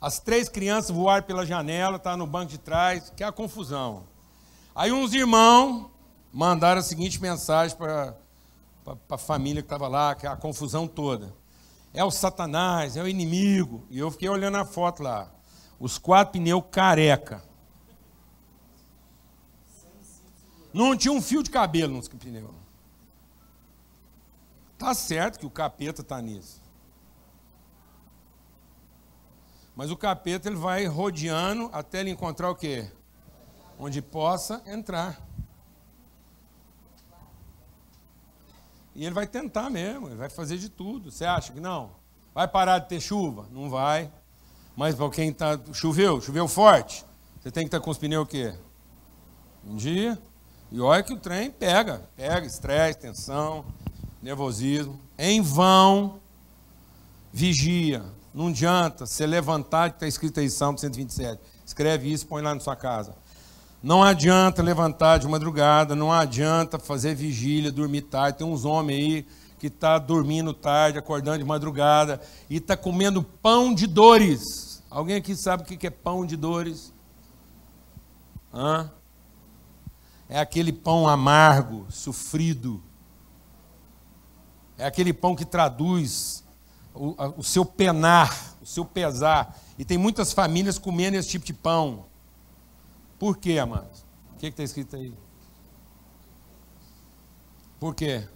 as 0.00 0.18
três 0.18 0.48
crianças 0.48 0.90
voaram 0.90 1.22
pela 1.22 1.44
janela, 1.44 1.98
estavam 1.98 2.20
no 2.20 2.26
banco 2.26 2.50
de 2.50 2.56
trás, 2.56 3.10
que 3.10 3.22
é 3.22 3.26
a 3.26 3.30
confusão. 3.30 4.04
Aí 4.74 4.90
uns 4.90 5.12
irmãos 5.12 5.91
mandaram 6.32 6.80
a 6.80 6.82
seguinte 6.82 7.20
mensagem 7.20 7.76
para 7.76 8.16
a 9.10 9.18
família 9.18 9.62
que 9.62 9.66
estava 9.66 9.86
lá, 9.86 10.16
é 10.22 10.26
a 10.26 10.36
confusão 10.36 10.88
toda. 10.88 11.34
É 11.92 12.02
o 12.02 12.10
Satanás, 12.10 12.96
é 12.96 13.02
o 13.02 13.08
inimigo. 13.08 13.86
E 13.90 13.98
eu 13.98 14.10
fiquei 14.10 14.28
olhando 14.28 14.56
a 14.56 14.64
foto 14.64 15.02
lá. 15.02 15.30
Os 15.78 15.98
quatro 15.98 16.40
pneus 16.40 16.64
careca. 16.70 17.44
Não 20.72 20.96
tinha 20.96 21.12
um 21.12 21.20
fio 21.20 21.42
de 21.42 21.50
cabelo 21.50 21.94
nos 21.94 22.08
pneus. 22.08 22.50
Tá 24.78 24.94
certo 24.94 25.38
que 25.38 25.46
o 25.46 25.50
capeta 25.50 26.00
está 26.00 26.20
nisso. 26.20 26.62
Mas 29.76 29.90
o 29.90 29.96
capeta 29.96 30.48
ele 30.48 30.56
vai 30.56 30.86
rodeando 30.86 31.68
até 31.72 32.00
ele 32.00 32.10
encontrar 32.10 32.50
o 32.50 32.54
quê? 32.54 32.90
Onde 33.78 34.00
possa 34.00 34.62
entrar. 34.66 35.20
E 38.94 39.04
ele 39.04 39.14
vai 39.14 39.26
tentar 39.26 39.70
mesmo, 39.70 40.08
ele 40.08 40.16
vai 40.16 40.28
fazer 40.28 40.58
de 40.58 40.68
tudo. 40.68 41.10
Você 41.10 41.24
acha 41.24 41.52
que 41.52 41.60
não? 41.60 41.90
Vai 42.34 42.46
parar 42.46 42.78
de 42.78 42.88
ter 42.88 43.00
chuva? 43.00 43.46
Não 43.50 43.70
vai. 43.70 44.10
Mas 44.76 44.94
para 44.94 45.10
quem 45.10 45.30
está. 45.30 45.58
Choveu, 45.72 46.20
choveu 46.20 46.48
forte. 46.48 47.04
Você 47.40 47.50
tem 47.50 47.64
que 47.64 47.68
estar 47.68 47.80
tá 47.80 47.84
com 47.84 47.90
os 47.90 47.98
pneus 47.98 48.24
o 48.24 48.26
quê? 48.26 48.54
Um 49.66 49.76
dia. 49.76 50.18
E 50.70 50.80
olha 50.80 51.02
que 51.02 51.12
o 51.12 51.18
trem 51.18 51.50
pega. 51.50 52.02
Pega 52.16 52.46
estresse, 52.46 52.98
tensão, 52.98 53.64
nervosismo. 54.22 54.98
Em 55.18 55.40
vão, 55.40 56.20
vigia. 57.32 58.02
Não 58.32 58.48
adianta 58.48 59.04
você 59.04 59.26
levantar, 59.26 59.90
que 59.90 59.96
está 59.96 60.06
escrito 60.06 60.40
aí, 60.40 60.48
Salmo 60.48 60.78
127. 60.78 61.40
Escreve 61.66 62.10
isso, 62.10 62.26
põe 62.26 62.42
lá 62.42 62.54
na 62.54 62.60
sua 62.60 62.74
casa. 62.74 63.14
Não 63.82 64.00
adianta 64.00 64.62
levantar 64.62 65.18
de 65.18 65.26
madrugada, 65.26 65.96
não 65.96 66.12
adianta 66.12 66.78
fazer 66.78 67.16
vigília, 67.16 67.72
dormir 67.72 68.02
tarde. 68.02 68.38
Tem 68.38 68.46
uns 68.46 68.64
homens 68.64 68.96
aí 68.96 69.26
que 69.58 69.66
está 69.66 69.98
dormindo 69.98 70.54
tarde, 70.54 70.98
acordando 70.98 71.38
de 71.38 71.44
madrugada 71.44 72.20
e 72.48 72.58
está 72.58 72.76
comendo 72.76 73.24
pão 73.24 73.74
de 73.74 73.88
dores. 73.88 74.82
Alguém 74.88 75.16
aqui 75.16 75.34
sabe 75.34 75.64
o 75.64 75.66
que 75.66 75.86
é 75.86 75.90
pão 75.90 76.24
de 76.24 76.36
dores? 76.36 76.92
Hã? 78.54 78.88
É 80.28 80.38
aquele 80.38 80.72
pão 80.72 81.08
amargo, 81.08 81.86
sofrido. 81.90 82.80
É 84.78 84.86
aquele 84.86 85.12
pão 85.12 85.34
que 85.34 85.44
traduz 85.44 86.44
o, 86.94 87.16
o 87.36 87.42
seu 87.42 87.64
penar, 87.64 88.54
o 88.62 88.66
seu 88.66 88.84
pesar. 88.84 89.58
E 89.76 89.84
tem 89.84 89.98
muitas 89.98 90.32
famílias 90.32 90.78
comendo 90.78 91.16
esse 91.16 91.28
tipo 91.28 91.44
de 91.44 91.52
pão. 91.52 92.11
Por 93.22 93.36
quê, 93.36 93.56
amados? 93.56 94.04
O 94.32 94.36
que 94.36 94.48
está 94.48 94.64
escrito 94.64 94.96
aí? 94.96 95.14
Por 97.78 97.94
quê? 97.94 98.26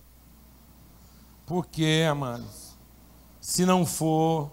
Porque, 1.44 2.07
amados, 2.09 2.79
se 3.40 3.66
não 3.66 3.85
for 3.85 4.49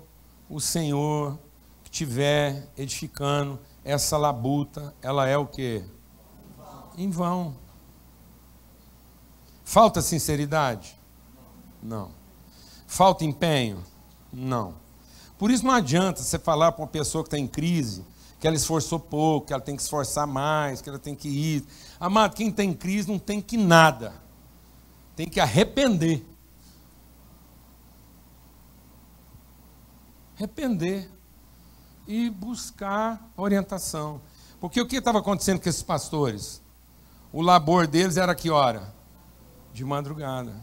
o 0.49 0.59
Senhor 0.59 1.37
que 1.83 1.91
estiver 1.91 2.67
edificando 2.75 3.59
essa 3.85 4.17
labuta, 4.17 4.95
ela 5.03 5.27
é 5.27 5.37
o 5.37 5.45
quê? 5.45 5.85
Em 6.97 7.11
vão. 7.11 7.55
Falta 9.63 10.01
sinceridade? 10.01 10.99
Não. 11.79 12.09
Falta 12.87 13.23
empenho? 13.23 13.83
Não. 14.33 14.73
Por 15.37 15.51
isso 15.51 15.63
não 15.63 15.75
adianta 15.75 16.23
você 16.23 16.39
falar 16.39 16.71
para 16.71 16.81
uma 16.81 16.87
pessoa 16.87 17.23
que 17.23 17.27
está 17.27 17.37
em 17.37 17.47
crise 17.47 18.03
que 18.43 18.47
ela 18.47 18.57
esforçou 18.57 18.99
pouco, 18.99 19.47
que 19.47 19.53
ela 19.53 19.61
tem 19.61 19.73
que 19.73 19.81
esforçar 19.81 20.27
mais, 20.27 20.81
que 20.81 20.89
ela 20.89 20.99
tem 20.99 21.15
que 21.15 21.29
ir. 21.29 21.65
Amado, 21.97 22.35
quem 22.35 22.51
tem 22.51 22.73
crise 22.73 23.09
não 23.09 23.17
tem 23.17 23.39
que 23.39 23.55
nada. 23.55 24.13
Tem 25.15 25.29
que 25.29 25.39
arrepender. 25.39 26.25
Arrepender. 30.35 31.09
E 32.05 32.29
buscar 32.29 33.31
orientação. 33.37 34.19
Porque 34.59 34.81
o 34.81 34.85
que 34.85 34.97
estava 34.97 35.19
acontecendo 35.19 35.61
com 35.61 35.69
esses 35.69 35.81
pastores? 35.81 36.61
O 37.31 37.41
labor 37.41 37.87
deles 37.87 38.17
era 38.17 38.35
que 38.35 38.49
hora? 38.49 38.93
De 39.73 39.85
madrugada. 39.85 40.53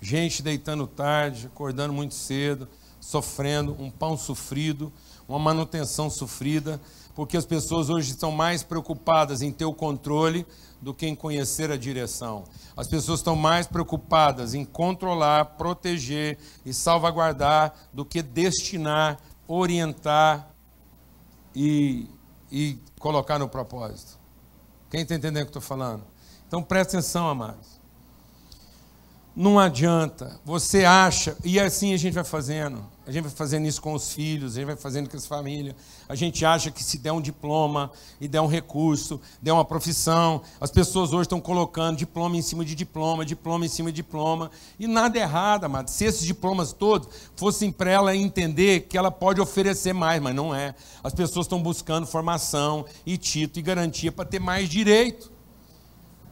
Gente 0.00 0.42
deitando 0.42 0.84
tarde, 0.84 1.46
acordando 1.46 1.92
muito 1.92 2.16
cedo 2.16 2.68
sofrendo, 3.00 3.76
um 3.78 3.90
pão 3.90 4.16
sofrido, 4.16 4.92
uma 5.28 5.38
manutenção 5.38 6.08
sofrida, 6.10 6.80
porque 7.14 7.36
as 7.36 7.46
pessoas 7.46 7.88
hoje 7.88 8.10
estão 8.10 8.30
mais 8.30 8.62
preocupadas 8.62 9.42
em 9.42 9.50
ter 9.50 9.64
o 9.64 9.72
controle 9.72 10.46
do 10.80 10.92
que 10.92 11.06
em 11.06 11.14
conhecer 11.14 11.70
a 11.70 11.76
direção. 11.76 12.44
As 12.76 12.86
pessoas 12.86 13.20
estão 13.20 13.34
mais 13.34 13.66
preocupadas 13.66 14.54
em 14.54 14.64
controlar, 14.64 15.56
proteger 15.56 16.38
e 16.64 16.74
salvaguardar 16.74 17.74
do 17.92 18.04
que 18.04 18.22
destinar, 18.22 19.18
orientar 19.48 20.50
e, 21.54 22.08
e 22.52 22.78
colocar 23.00 23.38
no 23.38 23.48
propósito. 23.48 24.18
Quem 24.90 25.02
está 25.02 25.14
entendendo 25.14 25.42
o 25.42 25.46
que 25.46 25.50
estou 25.50 25.62
falando? 25.62 26.04
Então 26.46 26.62
presta 26.62 26.98
atenção, 26.98 27.28
amados. 27.28 27.75
Não 29.36 29.58
adianta. 29.58 30.40
Você 30.46 30.86
acha, 30.86 31.36
e 31.44 31.60
assim 31.60 31.92
a 31.92 31.98
gente 31.98 32.14
vai 32.14 32.24
fazendo. 32.24 32.82
A 33.06 33.12
gente 33.12 33.24
vai 33.24 33.32
fazendo 33.32 33.66
isso 33.66 33.80
com 33.82 33.92
os 33.92 34.12
filhos, 34.12 34.52
a 34.52 34.54
gente 34.56 34.66
vai 34.66 34.76
fazendo 34.76 35.10
com 35.10 35.16
as 35.16 35.26
famílias. 35.26 35.76
A 36.08 36.14
gente 36.14 36.44
acha 36.44 36.70
que 36.70 36.82
se 36.82 36.98
der 36.98 37.12
um 37.12 37.20
diploma 37.20 37.92
e 38.18 38.26
der 38.26 38.40
um 38.40 38.46
recurso, 38.46 39.20
der 39.40 39.52
uma 39.52 39.64
profissão, 39.64 40.40
as 40.58 40.70
pessoas 40.70 41.12
hoje 41.12 41.22
estão 41.22 41.40
colocando 41.40 41.98
diploma 41.98 42.36
em 42.36 42.42
cima 42.42 42.64
de 42.64 42.74
diploma, 42.74 43.26
diploma 43.26 43.66
em 43.66 43.68
cima 43.68 43.92
de 43.92 43.96
diploma. 43.96 44.50
E 44.78 44.86
nada 44.86 45.18
errado, 45.18 45.64
amado. 45.64 45.88
Se 45.88 46.04
esses 46.04 46.26
diplomas 46.26 46.72
todos 46.72 47.08
fossem 47.36 47.70
para 47.70 47.90
ela 47.90 48.16
entender 48.16 48.86
que 48.88 48.96
ela 48.96 49.10
pode 49.10 49.40
oferecer 49.40 49.92
mais, 49.92 50.20
mas 50.20 50.34
não 50.34 50.54
é. 50.54 50.74
As 51.04 51.12
pessoas 51.12 51.44
estão 51.44 51.62
buscando 51.62 52.06
formação 52.06 52.86
e 53.04 53.18
título 53.18 53.60
e 53.60 53.62
garantia 53.62 54.10
para 54.10 54.24
ter 54.24 54.40
mais 54.40 54.68
direito, 54.68 55.30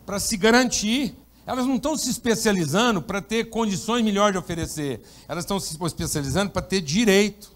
para 0.06 0.18
se 0.18 0.36
garantir. 0.38 1.14
Elas 1.46 1.66
não 1.66 1.76
estão 1.76 1.96
se 1.96 2.10
especializando 2.10 3.02
para 3.02 3.20
ter 3.20 3.50
condições 3.50 4.02
melhores 4.02 4.32
de 4.32 4.38
oferecer. 4.38 5.02
Elas 5.28 5.44
estão 5.44 5.60
se 5.60 5.76
especializando 5.84 6.50
para 6.50 6.62
ter 6.62 6.80
direito, 6.80 7.52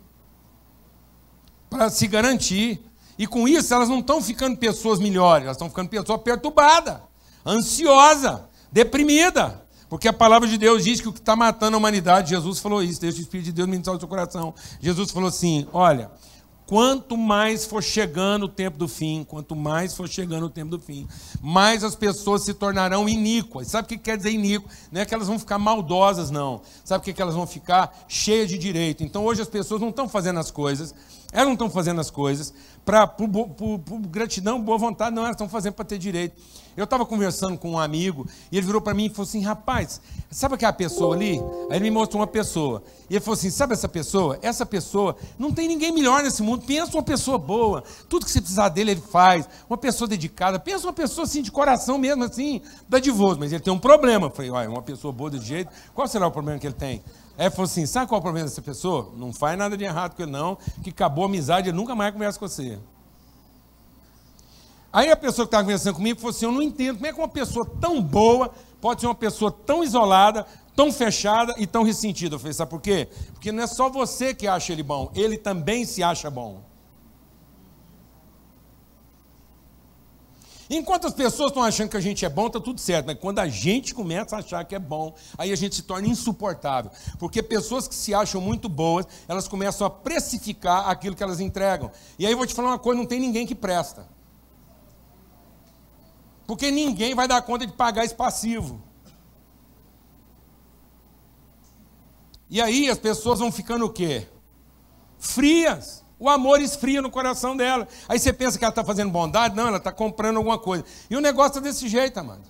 para 1.71 1.89
se 1.89 2.07
garantir. 2.07 2.83
E 3.19 3.27
com 3.27 3.49
isso, 3.49 3.73
elas 3.73 3.89
não 3.89 4.01
estão 4.01 4.23
ficando 4.23 4.57
pessoas 4.57 4.99
melhores, 4.99 5.45
elas 5.45 5.57
estão 5.57 5.69
ficando 5.69 5.89
pessoas 5.89 6.21
perturbadas, 6.23 6.99
ansiosas, 7.45 8.41
deprimidas. 8.71 9.55
Porque 9.89 10.07
a 10.07 10.13
palavra 10.13 10.47
de 10.47 10.59
Deus 10.59 10.85
diz 10.85 11.01
que 11.01 11.09
o 11.09 11.13
que 11.13 11.19
está 11.19 11.35
matando 11.35 11.77
a 11.77 11.79
humanidade, 11.79 12.31
Jesus 12.31 12.59
falou 12.59 12.83
isso, 12.83 13.01
deixa 13.01 13.19
o 13.19 13.23
Espírito 13.23 13.47
de 13.47 13.53
Deus 13.53 13.69
ministrar 13.69 13.97
o 13.97 13.99
seu 13.99 14.07
coração. 14.07 14.55
Jesus 14.81 15.11
falou 15.11 15.31
assim: 15.31 15.67
olha, 15.73 16.11
Quanto 16.69 17.17
mais 17.17 17.65
for 17.65 17.83
chegando 17.83 18.43
o 18.43 18.49
tempo 18.49 18.77
do 18.77 18.87
fim, 18.87 19.25
quanto 19.25 19.57
mais 19.57 19.97
for 19.97 20.07
chegando 20.07 20.45
o 20.45 20.51
tempo 20.51 20.73
do 20.73 20.79
fim, 20.79 21.09
mais 21.41 21.83
as 21.83 21.97
pessoas 21.97 22.43
se 22.43 22.53
tornarão 22.53 23.09
iníquas. 23.09 23.69
Sabe 23.69 23.87
o 23.87 23.89
que 23.89 23.97
quer 23.97 24.19
dizer 24.19 24.33
iníquo? 24.33 24.69
Não 24.93 25.01
é 25.01 25.07
que 25.07 25.15
elas 25.15 25.29
vão 25.29 25.39
ficar 25.39 25.59
maldosas, 25.59 26.31
não. 26.31 26.61
Sabe 26.85 27.11
o 27.11 27.15
que 27.15 27.23
elas 27.23 27.35
vão 27.35 27.47
ficar? 27.47 28.05
Cheias 28.07 28.51
de 28.51 28.59
direito. 28.59 29.03
Então 29.03 29.25
hoje 29.25 29.41
as 29.41 29.49
pessoas 29.49 29.81
não 29.81 29.89
estão 29.89 30.07
fazendo 30.11 30.41
as 30.41 30.51
coisas, 30.51 30.95
elas 31.33 31.47
não 31.47 31.55
estão 31.55 31.71
fazendo 31.71 32.03
as 32.03 32.11
coisas 32.11 32.53
para 32.85 33.07
por, 33.07 33.27
por, 33.29 33.79
por 33.79 34.01
gratidão, 34.01 34.61
boa 34.61 34.77
vontade, 34.77 35.17
não, 35.17 35.23
elas 35.23 35.37
estão 35.37 35.49
fazendo 35.49 35.73
para 35.73 35.87
ter 35.87 35.97
direito. 35.97 36.37
Eu 36.79 36.85
estava 36.85 37.05
conversando 37.05 37.59
com 37.59 37.73
um 37.73 37.79
amigo 37.79 38.25
e 38.53 38.57
ele 38.57 38.65
virou 38.65 38.81
para 38.81 38.95
mim 38.95 39.07
e 39.07 39.09
falou 39.09 39.25
assim: 39.25 39.43
rapaz, 39.43 40.01
sabe 40.31 40.55
aquela 40.55 40.73
pessoa 40.73 41.17
ali? 41.17 41.43
Aí 41.69 41.77
ele 41.77 41.87
me 41.87 41.91
mostrou 41.91 42.21
uma 42.21 42.27
pessoa. 42.27 42.85
E 43.11 43.15
ele 43.15 43.21
falou 43.21 43.37
assim: 43.37 43.51
sabe 43.51 43.73
essa 43.73 43.89
pessoa? 43.89 44.39
Essa 44.43 44.65
pessoa, 44.65 45.17
não 45.37 45.53
tem 45.53 45.67
ninguém 45.67 45.91
melhor 45.91 46.23
nesse 46.23 46.41
mundo. 46.41 46.65
Pensa 46.65 46.97
uma 46.97 47.03
pessoa 47.03 47.37
boa, 47.37 47.83
tudo 48.09 48.25
que 48.25 48.31
você 48.31 48.41
precisar 48.41 48.69
dele, 48.69 48.93
ele 48.93 49.01
faz. 49.01 49.49
Uma 49.69 49.77
pessoa 49.77 50.07
dedicada, 50.07 50.57
pensa 50.61 50.87
uma 50.87 50.93
pessoa 50.93 51.25
assim, 51.25 51.43
de 51.43 51.51
coração 51.51 51.99
mesmo, 51.99 52.23
assim, 52.23 52.63
dadivoso. 52.89 53.41
Mas 53.41 53.53
ele 53.53 53.61
tem 53.61 53.73
um 53.73 53.79
problema. 53.79 54.27
Eu 54.27 54.31
falei: 54.31 54.53
olha, 54.53 54.71
uma 54.71 54.83
pessoa 54.83 55.13
boa 55.13 55.31
desse 55.31 55.47
jeito, 55.47 55.73
qual 55.93 56.07
será 56.07 56.29
o 56.29 56.31
problema 56.31 56.61
que 56.61 56.67
ele 56.69 56.75
tem? 56.75 57.03
Aí 57.37 57.47
ele 57.47 57.51
falou 57.51 57.65
assim: 57.65 57.87
sabe 57.87 58.07
qual 58.07 58.19
é 58.19 58.21
o 58.21 58.23
problema 58.23 58.49
dessa 58.49 58.63
pessoa? 58.63 59.13
Não 59.17 59.33
faz 59.33 59.59
nada 59.59 59.77
de 59.77 59.83
errado 59.83 60.15
com 60.15 60.23
ele, 60.23 60.31
não, 60.31 60.57
que 60.81 60.91
acabou 60.91 61.25
a 61.25 61.27
amizade, 61.27 61.71
ele 61.71 61.77
nunca 61.77 61.97
mais 61.97 62.13
conversa 62.13 62.39
com 62.39 62.47
você. 62.47 62.79
Aí 64.93 65.11
a 65.11 65.17
pessoa 65.17 65.47
que 65.47 65.49
estava 65.49 65.65
conversando 65.65 65.97
comigo 65.97 66.19
falou 66.19 66.31
assim: 66.31 66.47
Eu 66.47 66.53
não 66.53 66.63
entendo 66.63 66.97
como 66.97 67.07
é 67.07 67.13
que 67.13 67.19
uma 67.19 67.29
pessoa 67.29 67.67
tão 67.81 68.01
boa 68.01 68.53
pode 68.81 69.01
ser 69.01 69.07
uma 69.07 69.15
pessoa 69.15 69.51
tão 69.51 69.85
isolada, 69.85 70.47
tão 70.75 70.91
fechada 70.93 71.55
e 71.59 71.67
tão 71.67 71.83
ressentida. 71.83 72.37
Eu 72.37 72.39
falei: 72.39 72.55
Sabe 72.55 72.71
por 72.71 72.81
quê? 72.81 73.09
Porque 73.33 73.53
não 73.53 73.63
é 73.63 73.67
só 73.67 73.91
você 73.91 74.35
que 74.35 74.47
acha 74.47 74.73
ele 74.73 74.83
bom, 74.83 75.11
ele 75.15 75.37
também 75.37 75.85
se 75.85 76.03
acha 76.03 76.31
bom. 76.31 76.63
Enquanto 80.71 81.07
as 81.07 81.15
pessoas 81.15 81.49
estão 81.49 81.63
achando 81.63 81.89
que 81.89 81.97
a 81.97 82.01
gente 82.01 82.25
é 82.27 82.29
bom, 82.29 82.47
está 82.47 82.61
tudo 82.61 82.79
certo. 82.79 83.07
Mas 83.07 83.19
quando 83.19 83.39
a 83.39 83.49
gente 83.49 83.95
começa 83.95 84.37
a 84.37 84.41
achar 84.41 84.65
que 84.65 84.75
é 84.75 84.79
bom, 84.79 85.15
aí 85.39 85.51
a 85.51 85.57
gente 85.57 85.75
se 85.75 85.83
torna 85.83 86.07
insuportável. 86.07 86.91
Porque 87.19 87.43
pessoas 87.43 87.89
que 87.89 87.95
se 87.95 88.13
acham 88.13 88.39
muito 88.41 88.69
boas, 88.69 89.07
elas 89.27 89.49
começam 89.49 89.87
a 89.87 89.91
precificar 89.91 90.89
aquilo 90.89 91.17
que 91.17 91.23
elas 91.23 91.41
entregam. 91.41 91.91
E 92.19 92.27
aí 92.27 92.33
eu 92.33 92.37
vou 92.37 92.47
te 92.47 92.55
falar 92.55 92.69
uma 92.69 92.79
coisa: 92.79 92.99
não 92.99 93.07
tem 93.07 93.19
ninguém 93.19 93.47
que 93.47 93.55
presta. 93.55 94.18
Porque 96.49 96.71
ninguém 96.71 97.15
vai 97.15 97.29
dar 97.29 97.43
conta 97.43 97.67
de 97.67 97.75
pagar 97.75 98.07
esse 98.07 98.15
passivo. 98.15 98.81
E 102.49 102.59
aí 102.59 102.89
as 102.89 102.97
pessoas 102.97 103.39
vão 103.39 103.53
ficando 103.53 103.85
o 103.85 103.91
quê? 103.91 104.27
Frias. 105.19 106.03
O 106.19 106.27
amor 106.27 106.63
esfria 106.63 107.03
no 107.03 107.11
coração 107.11 107.55
dela. 107.55 107.87
Aí 108.09 108.19
você 108.19 108.33
pensa 108.33 108.59
que 108.59 108.65
ela 108.65 108.71
está 108.71 108.83
fazendo 108.83 109.11
bondade? 109.11 109.55
Não, 109.55 109.69
ela 109.69 109.77
está 109.77 109.93
comprando 109.93 110.39
alguma 110.39 110.59
coisa. 110.59 110.87
E 111.11 111.17
o 111.17 111.21
negócio 111.21 111.59
é 111.59 111.61
desse 111.61 111.87
jeito, 111.87 112.19
amado. 112.19 112.49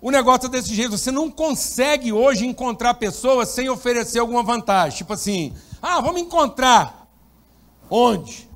O 0.00 0.10
negócio 0.10 0.46
é 0.46 0.48
desse 0.48 0.74
jeito. 0.74 0.96
Você 0.96 1.10
não 1.10 1.30
consegue 1.30 2.10
hoje 2.10 2.46
encontrar 2.46 2.94
pessoas 2.94 3.50
sem 3.50 3.68
oferecer 3.68 4.18
alguma 4.18 4.42
vantagem. 4.42 4.96
Tipo 4.96 5.12
assim, 5.12 5.54
ah, 5.82 6.00
vamos 6.00 6.22
encontrar. 6.22 7.06
Onde? 7.90 8.48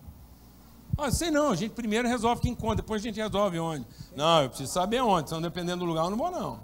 Ah, 1.01 1.13
sei 1.13 1.31
não, 1.31 1.53
a 1.53 1.55
gente 1.55 1.71
primeiro 1.71 2.09
resolve 2.09 2.43
quem 2.43 2.51
encontra, 2.51 2.83
depois 2.83 3.01
a 3.01 3.05
gente 3.05 3.21
resolve 3.21 3.57
onde. 3.61 3.87
Não, 4.17 4.43
eu 4.43 4.49
preciso 4.49 4.73
saber 4.73 5.01
onde, 5.01 5.29
senão 5.29 5.41
dependendo 5.41 5.79
do 5.79 5.85
lugar 5.85 6.05
eu 6.05 6.11
não 6.11 6.19
vou 6.19 6.29
não. 6.29 6.59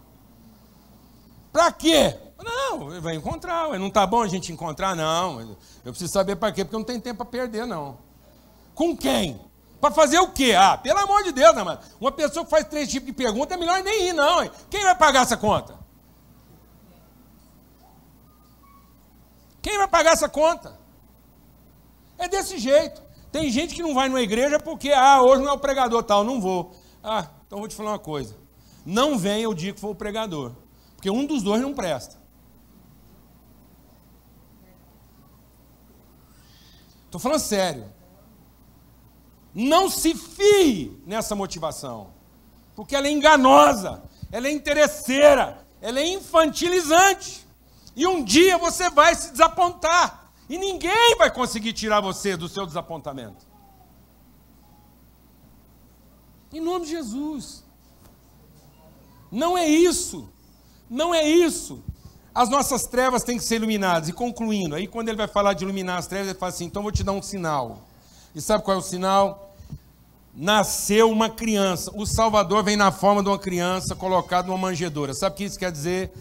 Para 1.53 1.71
quê? 1.71 2.19
Não, 2.43 3.01
vai 3.01 3.15
encontrar, 3.15 3.79
não 3.79 3.87
está 3.87 4.05
bom 4.05 4.23
a 4.23 4.27
gente 4.27 4.53
encontrar? 4.53 4.97
Não, 4.97 5.57
eu 5.85 5.93
preciso 5.93 6.13
saber 6.13 6.35
para 6.35 6.51
quê, 6.51 6.65
porque 6.65 6.77
não 6.77 6.83
tem 6.83 6.99
tempo 6.99 7.19
para 7.19 7.27
perder 7.27 7.65
não. 7.65 7.97
Com 8.75 8.97
quem? 8.97 9.41
Para 9.81 9.95
fazer 9.95 10.19
o 10.19 10.33
quê? 10.33 10.53
Ah, 10.59 10.77
pelo 10.77 10.99
amor 10.99 11.23
de 11.23 11.31
Deus, 11.31 11.55
né? 11.55 11.79
Uma 12.01 12.11
pessoa 12.11 12.45
que 12.45 12.51
faz 12.51 12.67
três 12.67 12.89
tipos 12.89 13.07
de 13.07 13.13
perguntas 13.13 13.57
é 13.57 13.61
melhor 13.61 13.85
nem 13.85 14.09
ir 14.09 14.13
não. 14.13 14.43
Hein? 14.43 14.51
Quem 14.69 14.83
vai 14.83 14.97
pagar 14.97 15.23
essa 15.23 15.37
conta? 15.37 15.79
Quem 19.63 19.79
vai 19.79 19.87
pagar 19.87 20.15
essa 20.15 20.29
conta? 20.29 20.77
É 22.19 22.27
desse 22.27 22.59
jeito. 22.59 23.04
Tem 23.35 23.51
gente 23.51 23.75
que 23.75 23.83
não 23.83 23.93
vai 23.93 24.09
numa 24.09 24.23
igreja 24.23 24.61
porque, 24.61 24.93
ah, 24.93 25.21
hoje 25.21 25.43
não 25.43 25.51
é 25.51 25.53
o 25.53 25.59
pregador 25.59 26.05
tal, 26.05 26.23
não 26.23 26.41
vou. 26.41 26.73
Ah, 27.03 27.31
então 27.45 27.59
vou 27.59 27.67
te 27.67 27.75
falar 27.75 27.91
uma 27.91 27.99
coisa. 27.99 28.37
Não 28.87 29.19
venha 29.19 29.51
o 29.51 29.55
dia 29.55 29.73
que 29.73 29.81
for 29.81 29.91
o 29.91 29.95
pregador. 29.97 30.53
Porque 30.95 31.11
um 31.11 31.27
dos 31.27 31.43
dois 31.43 31.61
não 31.61 31.75
presta. 31.75 32.17
Estou 37.07 37.21
falando 37.21 37.41
sério. 37.41 37.93
Não 39.53 39.91
se 39.91 40.15
fie 40.15 41.03
nessa 41.05 41.35
motivação. 41.35 42.11
Porque 42.77 42.95
ela 42.95 43.09
é 43.09 43.11
enganosa, 43.11 44.01
ela 44.31 44.47
é 44.47 44.53
interesseira, 44.53 45.67
ela 45.81 45.99
é 45.99 46.07
infantilizante. 46.07 47.45
E 47.97 48.07
um 48.07 48.23
dia 48.23 48.57
você 48.59 48.89
vai 48.91 49.13
se 49.17 49.33
desapontar. 49.33 50.24
E 50.49 50.59
ninguém 50.59 51.17
vai 51.17 51.31
conseguir 51.31 51.73
tirar 51.73 52.01
você 52.01 52.37
do 52.37 52.49
seu 52.49 52.67
desapontamento. 52.67 53.47
Em 56.53 56.61
nome 56.61 56.85
de 56.85 56.93
Jesus. 56.93 57.65
Não 59.31 59.57
é 59.57 59.67
isso. 59.67 60.29
Não 60.89 61.15
é 61.15 61.27
isso. 61.29 61.83
As 62.35 62.49
nossas 62.49 62.85
trevas 62.85 63.23
têm 63.23 63.39
que 63.39 63.45
ser 63.45 63.57
iluminadas. 63.57 64.09
E 64.09 64.13
concluindo, 64.13 64.75
aí 64.75 64.87
quando 64.87 65.09
ele 65.09 65.17
vai 65.17 65.29
falar 65.29 65.55
de 65.55 65.65
iluminar 65.65 65.99
as 65.99 66.07
trevas, 66.07 66.29
ele 66.29 66.39
fala 66.39 66.51
assim: 66.51 66.67
então 66.67 66.83
vou 66.83 66.93
te 66.93 67.03
dar 67.03 67.13
um 67.13 67.23
sinal. 67.23 67.81
E 68.35 68.41
sabe 68.41 68.65
qual 68.65 68.77
é 68.77 68.81
o 68.81 68.83
sinal? 68.83 69.55
Nasceu 70.35 71.11
uma 71.11 71.31
criança. 71.31 71.91
O 71.95 72.05
Salvador 72.05 72.65
vem 72.65 72.77
na 72.77 72.91
forma 72.91 73.23
de 73.23 73.29
uma 73.29 73.39
criança 73.39 73.95
colocado 73.95 74.47
numa 74.47 74.59
manjedoura. 74.59 75.15
Sabe 75.15 75.35
o 75.35 75.37
que 75.37 75.45
isso 75.45 75.59
quer 75.59 75.71
dizer? 75.71 76.13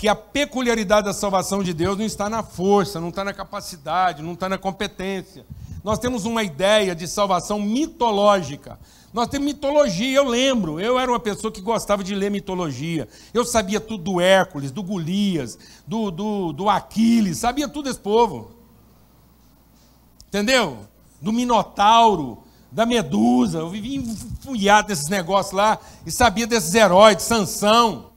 Que 0.00 0.08
a 0.08 0.14
peculiaridade 0.14 1.04
da 1.04 1.12
salvação 1.12 1.62
de 1.62 1.74
Deus 1.74 1.98
não 1.98 2.06
está 2.06 2.26
na 2.30 2.42
força, 2.42 2.98
não 2.98 3.10
está 3.10 3.22
na 3.22 3.34
capacidade, 3.34 4.22
não 4.22 4.32
está 4.32 4.48
na 4.48 4.56
competência. 4.56 5.44
Nós 5.84 5.98
temos 5.98 6.24
uma 6.24 6.42
ideia 6.42 6.94
de 6.94 7.06
salvação 7.06 7.60
mitológica. 7.60 8.80
Nós 9.12 9.28
temos 9.28 9.48
mitologia, 9.48 10.16
eu 10.16 10.24
lembro. 10.24 10.80
Eu 10.80 10.98
era 10.98 11.12
uma 11.12 11.20
pessoa 11.20 11.52
que 11.52 11.60
gostava 11.60 12.02
de 12.02 12.14
ler 12.14 12.30
mitologia. 12.30 13.06
Eu 13.34 13.44
sabia 13.44 13.78
tudo 13.78 14.02
do 14.04 14.20
Hércules, 14.22 14.70
do 14.70 14.82
Golias, 14.82 15.58
do, 15.86 16.10
do, 16.10 16.54
do 16.54 16.70
Aquiles, 16.70 17.36
sabia 17.36 17.68
tudo 17.68 17.90
desse 17.90 18.00
povo. 18.00 18.52
Entendeu? 20.28 20.78
Do 21.20 21.30
Minotauro, 21.30 22.42
da 22.72 22.86
Medusa. 22.86 23.58
Eu 23.58 23.68
vivia 23.68 23.98
enfunhado 23.98 24.88
nesses 24.88 25.08
negócios 25.08 25.52
lá 25.52 25.78
e 26.06 26.10
sabia 26.10 26.46
desses 26.46 26.74
heróis, 26.74 27.18
de 27.18 27.22
Sansão. 27.22 28.09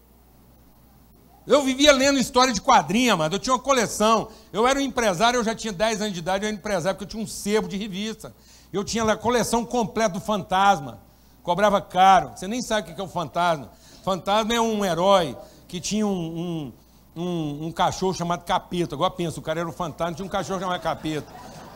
Eu 1.46 1.62
vivia 1.62 1.92
lendo 1.92 2.18
história 2.20 2.54
de 2.54 2.62
quadrinha, 2.62 3.16
mano. 3.18 3.36
Eu 3.36 3.40
tinha 3.40 3.54
uma 3.54 3.62
coleção. 3.62 4.30
Eu 4.52 4.66
era 4.66 4.80
um 4.80 4.82
empresário, 4.82 5.40
eu 5.40 5.44
já 5.44 5.54
tinha 5.54 5.74
10 5.74 6.02
anos 6.02 6.14
de 6.14 6.20
idade, 6.20 6.46
eu 6.46 6.48
era 6.48 6.56
empresário, 6.56 6.98
porque 6.98 7.06
eu 7.06 7.10
tinha 7.10 7.24
um 7.24 7.28
sebo 7.28 7.68
de 7.68 7.78
revista. 7.78 8.34
Eu 8.72 8.84
tinha 8.84 9.04
a 9.04 9.18
coleção 9.18 9.66
completa 9.66 10.14
do 10.14 10.22
Fantasma. 10.22 11.00
Cobrava 11.44 11.82
caro. 11.82 12.32
Você 12.36 12.48
nem 12.48 12.62
sabe 12.62 12.92
o 12.92 12.96
que 12.96 13.02
é 13.02 13.04
o 13.04 13.08
Fantasma. 13.08 13.70
Fantasma 14.04 14.54
é 14.54 14.62
um 14.62 14.84
herói 14.84 15.36
que 15.68 15.80
tinha 15.80 16.06
um, 16.08 16.72
um, 17.16 17.22
um, 17.22 17.68
um 17.68 17.72
cachorro 17.72 18.14
chamado 18.14 18.44
Capeta. 18.46 18.96
Agora 18.96 19.12
pensa, 19.12 19.40
o 19.40 19.44
cara 19.44 19.60
era 19.60 19.70
o 19.70 19.74
fantasma, 19.74 20.14
tinha 20.14 20.26
um 20.26 20.30
cachorro 20.30 20.60
chamado 20.60 20.82
Capeta. 20.82 21.28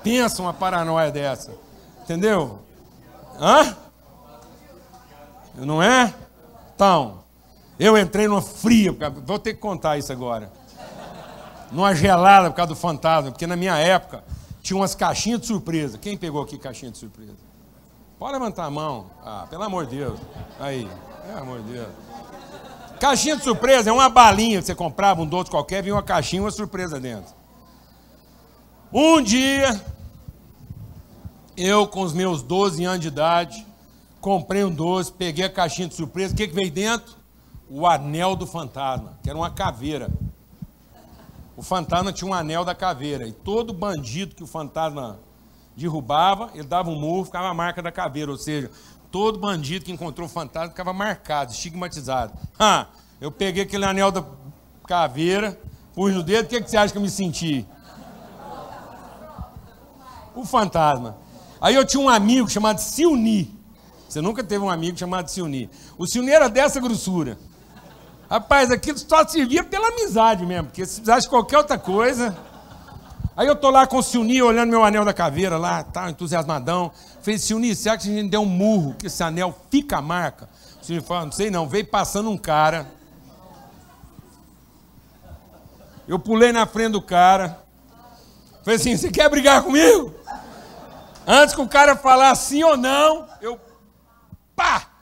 Pensa 0.03 0.41
uma 0.41 0.53
paranoia 0.53 1.11
dessa. 1.11 1.53
Entendeu? 2.03 2.59
Hã? 3.39 3.75
Não 5.55 5.81
é? 5.81 6.13
Então, 6.75 7.23
Eu 7.79 7.97
entrei 7.97 8.27
numa 8.27 8.41
fria, 8.41 8.95
vou 9.25 9.37
ter 9.37 9.53
que 9.53 9.59
contar 9.59 9.97
isso 9.97 10.11
agora. 10.11 10.51
Numa 11.71 11.93
gelada 11.93 12.49
por 12.49 12.55
causa 12.55 12.69
do 12.69 12.75
fantasma, 12.75 13.31
porque 13.31 13.45
na 13.45 13.55
minha 13.55 13.77
época 13.77 14.23
tinha 14.61 14.77
umas 14.77 14.95
caixinhas 14.95 15.41
de 15.41 15.47
surpresa. 15.47 15.97
Quem 15.97 16.17
pegou 16.17 16.41
aqui 16.41 16.57
caixinha 16.57 16.91
de 16.91 16.97
surpresa? 16.97 17.35
Pode 18.17 18.33
levantar 18.33 18.65
a 18.65 18.71
mão. 18.71 19.11
Ah, 19.23 19.45
pelo 19.49 19.63
amor 19.63 19.85
de 19.85 19.97
Deus. 19.97 20.19
Aí, 20.59 20.89
pelo 21.25 21.39
amor 21.39 21.61
de 21.61 21.73
Deus. 21.73 21.87
Caixinha 22.99 23.35
de 23.35 23.43
surpresa 23.43 23.91
é 23.91 23.93
uma 23.93 24.09
balinha 24.09 24.59
que 24.59 24.65
você 24.65 24.73
comprava, 24.73 25.21
um 25.21 25.25
doce 25.25 25.51
qualquer, 25.51 25.83
vinha 25.83 25.93
uma 25.93 26.01
caixinha, 26.01 26.41
uma 26.41 26.49
surpresa 26.49 26.99
dentro. 26.99 27.35
Um 28.91 29.21
dia, 29.21 29.79
eu 31.55 31.87
com 31.87 32.01
os 32.01 32.13
meus 32.13 32.41
12 32.41 32.83
anos 32.85 33.01
de 33.01 33.09
idade, 33.09 33.65
comprei 34.19 34.63
um 34.63 34.71
doce, 34.71 35.11
peguei 35.11 35.45
a 35.45 35.49
caixinha 35.49 35.87
de 35.87 35.93
surpresa, 35.93 36.33
o 36.33 36.37
que, 36.37 36.47
que 36.47 36.55
veio 36.55 36.71
dentro? 36.71 37.16
O 37.69 37.85
anel 37.85 38.35
do 38.35 38.47
fantasma, 38.47 39.17
que 39.21 39.29
era 39.29 39.37
uma 39.37 39.49
caveira. 39.49 40.09
O 41.55 41.61
fantasma 41.61 42.13
tinha 42.13 42.29
um 42.29 42.33
anel 42.33 42.63
da 42.63 42.75
caveira, 42.75 43.27
e 43.27 43.31
todo 43.31 43.73
bandido 43.73 44.35
que 44.35 44.43
o 44.43 44.47
fantasma 44.47 45.19
derrubava, 45.75 46.49
ele 46.53 46.63
dava 46.63 46.89
um 46.89 46.99
murro, 46.99 47.25
ficava 47.25 47.47
a 47.47 47.53
marca 47.53 47.81
da 47.81 47.91
caveira, 47.91 48.31
ou 48.31 48.37
seja, 48.37 48.71
todo 49.11 49.39
bandido 49.39 49.85
que 49.85 49.91
encontrou 49.91 50.27
o 50.27 50.29
fantasma 50.29 50.69
ficava 50.69 50.93
marcado, 50.93 51.51
estigmatizado. 51.51 52.33
Ah, 52.59 52.87
eu 53.19 53.31
peguei 53.31 53.63
aquele 53.63 53.85
anel 53.85 54.11
da 54.11 54.23
caveira, 54.85 55.59
pus 55.93 56.13
no 56.13 56.23
dedo, 56.23 56.45
o 56.45 56.49
que, 56.49 56.61
que 56.61 56.69
você 56.69 56.77
acha 56.77 56.91
que 56.91 56.97
eu 56.97 57.01
me 57.01 57.09
senti? 57.09 57.65
O 60.35 60.45
fantasma. 60.45 61.17
Aí 61.59 61.73
eu 61.73 61.85
tinha 61.85 62.01
um 62.01 62.09
amigo 62.09 62.47
chamado 62.47 62.79
Silni. 62.79 63.55
Você 64.07 64.21
nunca 64.21 64.43
teve 64.43 64.63
um 64.63 64.69
amigo 64.69 64.97
chamado 64.97 65.27
Silni. 65.27 65.69
O 65.97 66.05
Silni 66.05 66.29
era 66.29 66.47
dessa 66.47 66.79
grossura. 66.79 67.37
Rapaz, 68.29 68.69
aquilo 68.71 68.97
só 68.97 69.25
servia 69.25 69.63
pela 69.63 69.87
amizade 69.87 70.45
mesmo, 70.45 70.67
porque 70.67 70.85
se 70.85 70.95
precisasse 70.95 71.23
de 71.23 71.29
qualquer 71.29 71.57
outra 71.57 71.77
coisa. 71.77 72.37
Aí 73.37 73.47
eu 73.47 73.55
tô 73.55 73.69
lá 73.69 73.87
com 73.87 73.97
o 73.97 74.03
Silni, 74.03 74.41
olhando 74.41 74.69
meu 74.69 74.83
anel 74.83 75.05
da 75.05 75.13
caveira 75.13 75.57
lá, 75.57 75.83
tá, 75.83 76.09
entusiasmadão. 76.09 76.91
Falei, 77.21 77.39
Silni, 77.39 77.71
acha 77.71 77.97
que 77.97 78.09
a 78.09 78.13
gente 78.13 78.29
deu 78.29 78.41
um 78.41 78.45
murro, 78.45 78.95
que 78.95 79.07
esse 79.07 79.23
anel 79.23 79.57
fica 79.69 79.97
a 79.97 80.01
marca? 80.01 80.49
O 80.81 80.85
Silni 80.85 81.01
falou, 81.01 81.25
não 81.25 81.31
sei 81.31 81.49
não, 81.49 81.69
veio 81.69 81.85
passando 81.85 82.29
um 82.29 82.37
cara. 82.37 82.87
Eu 86.07 86.19
pulei 86.19 86.51
na 86.51 86.65
frente 86.65 86.93
do 86.93 87.01
cara. 87.01 87.59
Falei 88.63 88.77
assim, 88.77 88.97
você 88.97 89.09
quer 89.09 89.29
brigar 89.29 89.61
comigo? 89.63 90.13
Antes 91.25 91.53
que 91.53 91.61
o 91.61 91.67
cara 91.67 91.95
falar 91.95 92.33
sim 92.35 92.63
ou 92.63 92.75
não, 92.75 93.27
eu. 93.41 93.59
Pá! 94.55 94.96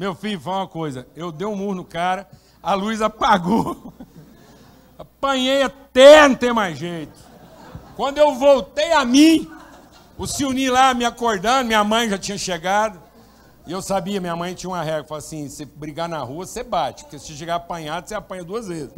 Meu 0.00 0.14
filho, 0.14 0.40
fala 0.40 0.60
uma 0.60 0.66
coisa. 0.66 1.06
Eu 1.14 1.30
dei 1.30 1.46
um 1.46 1.54
murro 1.54 1.74
no 1.74 1.84
cara, 1.84 2.26
a 2.62 2.72
luz 2.72 3.02
apagou. 3.02 3.92
Apanhei 4.98 5.62
até 5.62 6.26
não 6.26 6.34
ter 6.34 6.54
mais 6.54 6.78
jeito. 6.78 7.12
Quando 7.96 8.16
eu 8.16 8.34
voltei 8.34 8.92
a 8.92 9.04
mim, 9.04 9.46
o 10.16 10.26
Silni 10.26 10.70
lá 10.70 10.94
me 10.94 11.04
acordando, 11.04 11.66
minha 11.66 11.84
mãe 11.84 12.08
já 12.08 12.16
tinha 12.16 12.38
chegado. 12.38 12.98
E 13.66 13.72
eu 13.72 13.82
sabia, 13.82 14.22
minha 14.22 14.34
mãe 14.34 14.54
tinha 14.54 14.70
uma 14.70 14.82
regra, 14.82 15.04
falou 15.04 15.18
assim, 15.18 15.50
se 15.50 15.66
brigar 15.66 16.08
na 16.08 16.20
rua, 16.20 16.46
você 16.46 16.64
bate, 16.64 17.04
porque 17.04 17.18
se 17.18 17.36
chegar 17.36 17.56
apanhado, 17.56 18.08
você 18.08 18.14
apanha 18.14 18.42
duas 18.42 18.68
vezes. 18.68 18.94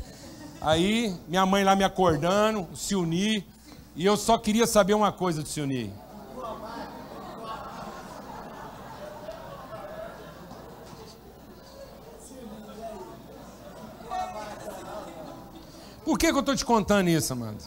Aí, 0.61 1.13
minha 1.27 1.45
mãe 1.45 1.65
lá 1.65 1.75
me 1.75 1.83
acordando, 1.83 2.69
o 2.73 2.77
Silni, 2.77 3.45
e 3.97 4.07
eu 4.07 4.17
só 4.17 4.39
queria 4.39 4.69
saber 4.69 4.95
uma 4.95 5.11
coisa 5.11 5.43
do 5.43 5.49
Silni. 5.49 5.93
Por 16.05 16.19
que, 16.19 16.29
que 16.29 16.35
eu 16.35 16.41
estou 16.41 16.57
te 16.57 16.65
contando 16.65 17.09
isso, 17.09 17.33
amado? 17.33 17.63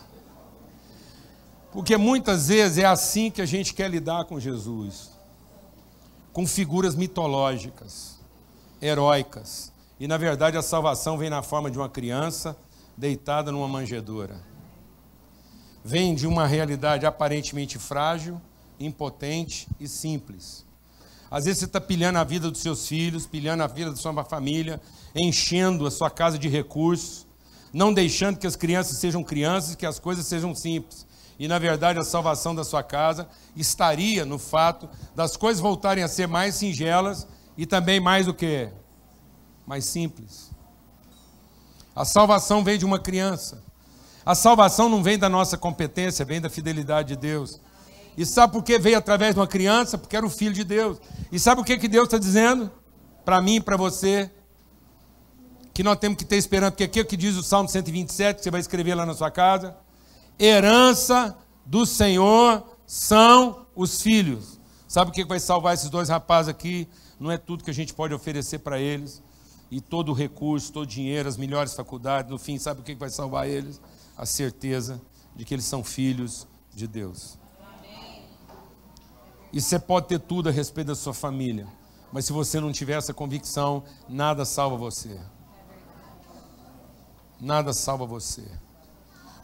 Porque 1.72 1.98
muitas 1.98 2.48
vezes 2.48 2.78
é 2.78 2.86
assim 2.86 3.30
que 3.30 3.42
a 3.42 3.46
gente 3.46 3.74
quer 3.74 3.90
lidar 3.90 4.26
com 4.26 4.40
Jesus 4.40 5.16
com 6.36 6.46
figuras 6.46 6.96
mitológicas, 6.96 8.20
heróicas. 8.82 9.72
E 9.98 10.06
na 10.06 10.18
verdade 10.18 10.58
a 10.58 10.62
salvação 10.62 11.18
vem 11.18 11.30
na 11.30 11.42
forma 11.42 11.72
de 11.72 11.78
uma 11.78 11.88
criança 11.88 12.58
deitada 12.98 13.54
numa 13.54 13.70
manjedoura. 13.70 14.36
Vem 15.82 16.14
de 16.14 16.28
uma 16.28 16.46
realidade 16.46 17.06
aparentemente 17.06 17.80
frágil, 17.80 18.42
impotente 18.78 19.66
e 19.80 19.88
simples. 19.88 20.66
Às 21.32 21.46
vezes 21.46 21.60
você 21.60 21.66
está 21.68 21.80
pilhando 21.80 22.20
a 22.20 22.24
vida 22.26 22.52
dos 22.52 22.60
seus 22.60 22.86
filhos, 22.86 23.26
pilhando 23.26 23.64
a 23.64 23.68
vida 23.68 23.92
da 23.92 23.96
sua 23.96 24.26
família, 24.26 24.82
enchendo 25.16 25.88
a 25.88 25.92
sua 25.92 26.10
casa 26.10 26.38
de 26.38 26.50
recursos, 26.50 27.25
não 27.76 27.94
deixando 27.94 28.38
que 28.38 28.48
as 28.48 28.56
crianças 28.56 29.00
sejam 29.00 29.22
crianças, 29.22 29.76
que 29.76 29.86
as 29.86 30.00
coisas 30.00 30.26
sejam 30.26 30.56
simples. 30.56 31.06
E 31.38 31.46
na 31.46 31.60
verdade 31.60 32.00
a 32.00 32.06
salvação 32.06 32.56
da 32.56 32.64
sua 32.64 32.82
casa 32.82 33.28
estaria 33.54 34.24
no 34.24 34.40
fato 34.40 34.90
das 35.14 35.36
coisas 35.36 35.60
voltarem 35.60 36.02
a 36.02 36.08
ser 36.08 36.26
mais 36.26 36.56
singelas 36.56 37.28
e 37.58 37.66
também 37.66 38.00
mais 38.00 38.30
o 38.30 38.34
que? 38.34 38.70
Mais 39.68 39.84
simples. 39.84 40.52
A 41.94 42.06
salvação 42.06 42.64
vem 42.64 42.78
de 42.78 42.86
uma 42.86 42.98
criança. 42.98 43.62
A 44.26 44.36
salvação 44.36 44.88
não 44.88 45.04
vem 45.04 45.20
da 45.20 45.28
nossa 45.28 45.58
competência, 45.58 46.24
vem 46.24 46.40
da 46.40 46.50
fidelidade 46.50 47.10
de 47.10 47.18
Deus. 47.18 47.60
E 48.18 48.26
sabe 48.26 48.54
por 48.54 48.64
que 48.64 48.80
veio 48.80 48.98
através 48.98 49.36
de 49.36 49.42
uma 49.42 49.48
criança? 49.48 49.98
Porque 49.98 50.16
era 50.16 50.26
o 50.26 50.30
filho 50.30 50.54
de 50.54 50.64
Deus. 50.64 50.98
E 51.30 51.38
sabe 51.38 51.60
o 51.60 51.64
que, 51.66 51.78
que 51.78 51.90
Deus 51.90 52.06
está 52.06 52.18
dizendo? 52.18 52.72
Para 53.26 53.42
mim 53.42 53.60
para 53.60 53.76
você, 53.76 54.32
que 55.76 55.84
nós 55.84 55.98
temos 55.98 56.18
que 56.18 56.24
ter 56.24 56.38
esperança, 56.38 56.72
porque 56.72 56.86
aqui 56.86 57.00
é 57.00 57.02
o 57.02 57.06
que 57.06 57.18
diz 57.18 57.36
o 57.36 57.44
Salmo 57.44 57.68
127, 57.68 58.38
que 58.38 58.44
você 58.44 58.50
vai 58.50 58.62
escrever 58.62 58.96
lá 58.96 59.06
na 59.06 59.14
sua 59.14 59.30
casa. 59.30 59.76
Herança 60.40 61.38
do 61.66 61.86
Senhor 61.86 62.64
são 62.88 63.66
os 63.76 64.02
filhos. 64.02 64.58
Sabe 64.88 65.12
o 65.12 65.14
que 65.14 65.26
vai 65.26 65.38
salvar 65.38 65.74
esses 65.74 65.90
dois 65.90 66.08
rapazes 66.08 66.48
aqui? 66.48 66.88
Não 67.20 67.30
é 67.30 67.38
tudo 67.38 67.62
que 67.62 67.70
a 67.70 67.74
gente 67.74 67.94
pode 67.94 68.14
oferecer 68.14 68.60
para 68.60 68.80
eles, 68.80 69.22
e 69.70 69.82
todo 69.82 70.14
o 70.14 70.14
recurso, 70.14 70.72
todo 70.72 70.84
o 70.84 70.88
dinheiro, 70.88 71.28
as 71.28 71.36
melhores 71.36 71.74
faculdades, 71.74 72.32
no 72.32 72.40
fim, 72.40 72.58
sabe 72.58 72.80
o 72.80 72.84
que 72.84 72.96
vai 72.96 73.10
salvar 73.10 73.46
eles? 73.46 73.82
A 74.18 74.26
certeza 74.26 75.02
de 75.36 75.44
que 75.44 75.54
eles 75.54 75.66
são 75.66 75.84
filhos 75.84 76.48
de 76.74 76.88
Deus. 76.88 77.38
E 79.52 79.60
você 79.60 79.78
pode 79.78 80.08
ter 80.08 80.20
tudo 80.20 80.48
a 80.48 80.54
respeito 80.54 80.88
da 80.88 80.96
sua 80.96 81.14
família, 81.14 81.68
mas 82.14 82.24
se 82.24 82.32
você 82.32 82.62
não 82.62 82.72
tiver 82.72 82.98
essa 82.98 83.14
convicção, 83.14 83.84
nada 84.08 84.46
salva 84.46 84.78
você 84.78 85.20
nada 87.40 87.74
salva 87.74 88.06
você. 88.06 88.44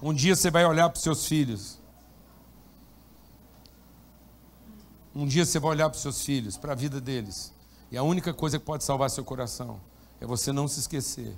Um 0.01 0.13
dia 0.13 0.35
você 0.35 0.49
vai 0.49 0.65
olhar 0.65 0.89
para 0.89 0.97
os 0.97 1.03
seus 1.03 1.25
filhos. 1.25 1.79
Um 5.13 5.27
dia 5.27 5.45
você 5.45 5.59
vai 5.59 5.71
olhar 5.71 5.89
para 5.89 5.95
os 5.95 6.01
seus 6.01 6.23
filhos, 6.23 6.57
para 6.57 6.71
a 6.71 6.75
vida 6.75 6.99
deles. 6.99 7.53
E 7.91 7.97
a 7.97 8.03
única 8.03 8.33
coisa 8.33 8.57
que 8.57 8.65
pode 8.65 8.83
salvar 8.83 9.09
seu 9.09 9.23
coração 9.23 9.79
é 10.19 10.25
você 10.25 10.51
não 10.51 10.67
se 10.67 10.79
esquecer 10.79 11.35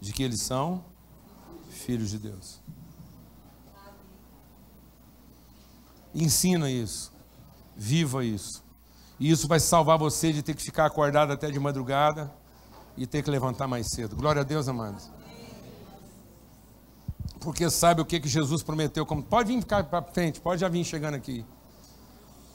de 0.00 0.12
que 0.12 0.22
eles 0.22 0.40
são 0.42 0.84
filhos 1.70 2.10
de 2.10 2.18
Deus. 2.18 2.60
Ensina 6.14 6.70
isso. 6.70 7.12
Viva 7.74 8.24
isso. 8.24 8.62
E 9.18 9.30
isso 9.30 9.48
vai 9.48 9.58
salvar 9.58 9.98
você 9.98 10.32
de 10.32 10.42
ter 10.42 10.54
que 10.54 10.62
ficar 10.62 10.86
acordado 10.86 11.32
até 11.32 11.50
de 11.50 11.58
madrugada 11.58 12.30
e 12.96 13.06
ter 13.06 13.22
que 13.22 13.30
levantar 13.30 13.66
mais 13.66 13.88
cedo. 13.88 14.16
Glória 14.16 14.42
a 14.42 14.44
Deus, 14.44 14.68
amados 14.68 15.19
porque 17.40 17.70
sabe 17.70 18.02
o 18.02 18.04
que, 18.04 18.20
que 18.20 18.28
Jesus 18.28 18.62
prometeu. 18.62 19.06
Como... 19.06 19.22
Pode 19.22 19.52
vir 19.52 19.60
ficar 19.60 19.84
para 19.84 20.02
frente, 20.02 20.40
pode 20.40 20.60
já 20.60 20.68
vir 20.68 20.84
chegando 20.84 21.14
aqui. 21.14 21.44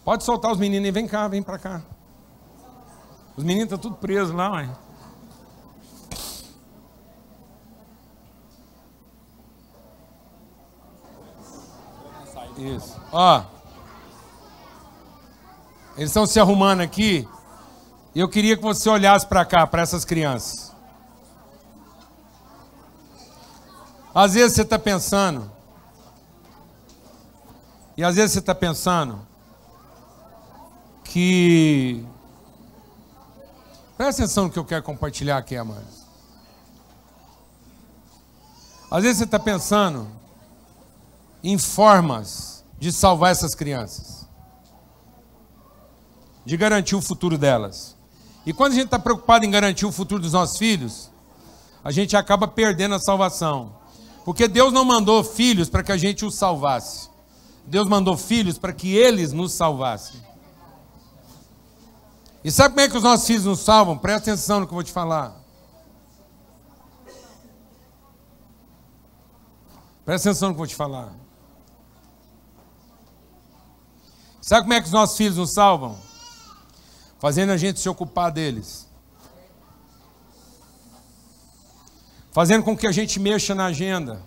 Pode 0.03 0.23
soltar 0.23 0.51
os 0.51 0.59
meninos 0.59 0.87
e 0.87 0.91
vem 0.91 1.07
cá, 1.07 1.27
vem 1.27 1.41
para 1.41 1.57
cá. 1.57 1.81
Os 3.35 3.43
meninos 3.43 3.73
estão 3.73 3.79
tudo 3.79 3.95
presos 3.95 4.33
lá, 4.33 4.51
ué. 4.51 4.69
Isso. 12.57 13.01
Ó. 13.11 13.43
Eles 15.97 16.09
estão 16.09 16.25
se 16.25 16.39
arrumando 16.39 16.81
aqui. 16.81 17.27
E 18.13 18.19
eu 18.19 18.29
queria 18.29 18.55
que 18.55 18.63
você 18.63 18.89
olhasse 18.89 19.27
para 19.27 19.43
cá, 19.43 19.67
para 19.67 19.81
essas 19.81 20.05
crianças. 20.05 20.64
Às 24.15 24.33
vezes 24.33 24.55
você 24.55 24.61
está 24.61 24.79
pensando, 24.79 25.51
e 27.97 28.03
às 28.03 28.15
vezes 28.15 28.31
você 28.31 28.39
está 28.39 28.55
pensando 28.55 29.27
que. 31.03 32.05
Presta 33.97 34.23
atenção 34.23 34.45
no 34.45 34.49
que 34.49 34.57
eu 34.57 34.63
quero 34.63 34.83
compartilhar 34.83 35.37
aqui, 35.37 35.57
amados. 35.57 36.05
Às 38.89 39.03
vezes 39.03 39.17
você 39.17 39.23
está 39.25 39.37
pensando 39.37 40.07
em 41.43 41.57
formas 41.57 42.63
de 42.79 42.93
salvar 42.93 43.33
essas 43.33 43.53
crianças, 43.53 44.25
de 46.45 46.55
garantir 46.55 46.95
o 46.95 47.01
futuro 47.01 47.37
delas. 47.37 47.97
E 48.45 48.53
quando 48.53 48.71
a 48.71 48.75
gente 48.75 48.85
está 48.85 48.99
preocupado 48.99 49.43
em 49.43 49.51
garantir 49.51 49.85
o 49.85 49.91
futuro 49.91 50.21
dos 50.21 50.31
nossos 50.31 50.57
filhos, 50.57 51.11
a 51.83 51.91
gente 51.91 52.15
acaba 52.15 52.47
perdendo 52.47 52.95
a 52.95 52.99
salvação. 52.99 53.83
Porque 54.25 54.47
Deus 54.47 54.73
não 54.73 54.83
mandou 54.83 55.23
filhos 55.23 55.69
para 55.69 55.83
que 55.83 55.91
a 55.91 55.97
gente 55.97 56.25
os 56.25 56.33
salvasse. 56.33 57.09
Deus 57.63 57.87
mandou 57.87 58.17
filhos 58.17 58.57
para 58.57 58.73
que 58.73 58.93
eles 58.93 59.31
nos 59.31 59.53
salvassem. 59.53 60.19
E 62.43 62.51
sabe 62.51 62.73
como 62.73 62.81
é 62.81 62.89
que 62.89 62.97
os 62.97 63.03
nossos 63.03 63.27
filhos 63.27 63.45
nos 63.45 63.59
salvam? 63.59 63.97
Presta 63.97 64.31
atenção 64.31 64.59
no 64.59 64.65
que 64.65 64.73
eu 64.73 64.75
vou 64.75 64.83
te 64.83 64.91
falar. 64.91 65.35
Presta 70.03 70.29
atenção 70.29 70.49
no 70.49 70.55
que 70.55 70.57
eu 70.57 70.65
vou 70.65 70.67
te 70.67 70.75
falar. 70.75 71.13
Sabe 74.41 74.61
como 74.63 74.73
é 74.73 74.79
que 74.81 74.87
os 74.87 74.93
nossos 74.93 75.17
filhos 75.17 75.37
nos 75.37 75.53
salvam? 75.53 75.97
Fazendo 77.19 77.51
a 77.51 77.57
gente 77.57 77.79
se 77.79 77.89
ocupar 77.89 78.31
deles. 78.31 78.84
Fazendo 82.35 82.65
com 82.65 82.75
que 82.75 82.85
a 82.85 82.91
gente 82.91 83.17
mexa 83.17 83.55
na 83.55 83.67
agenda. 83.67 84.21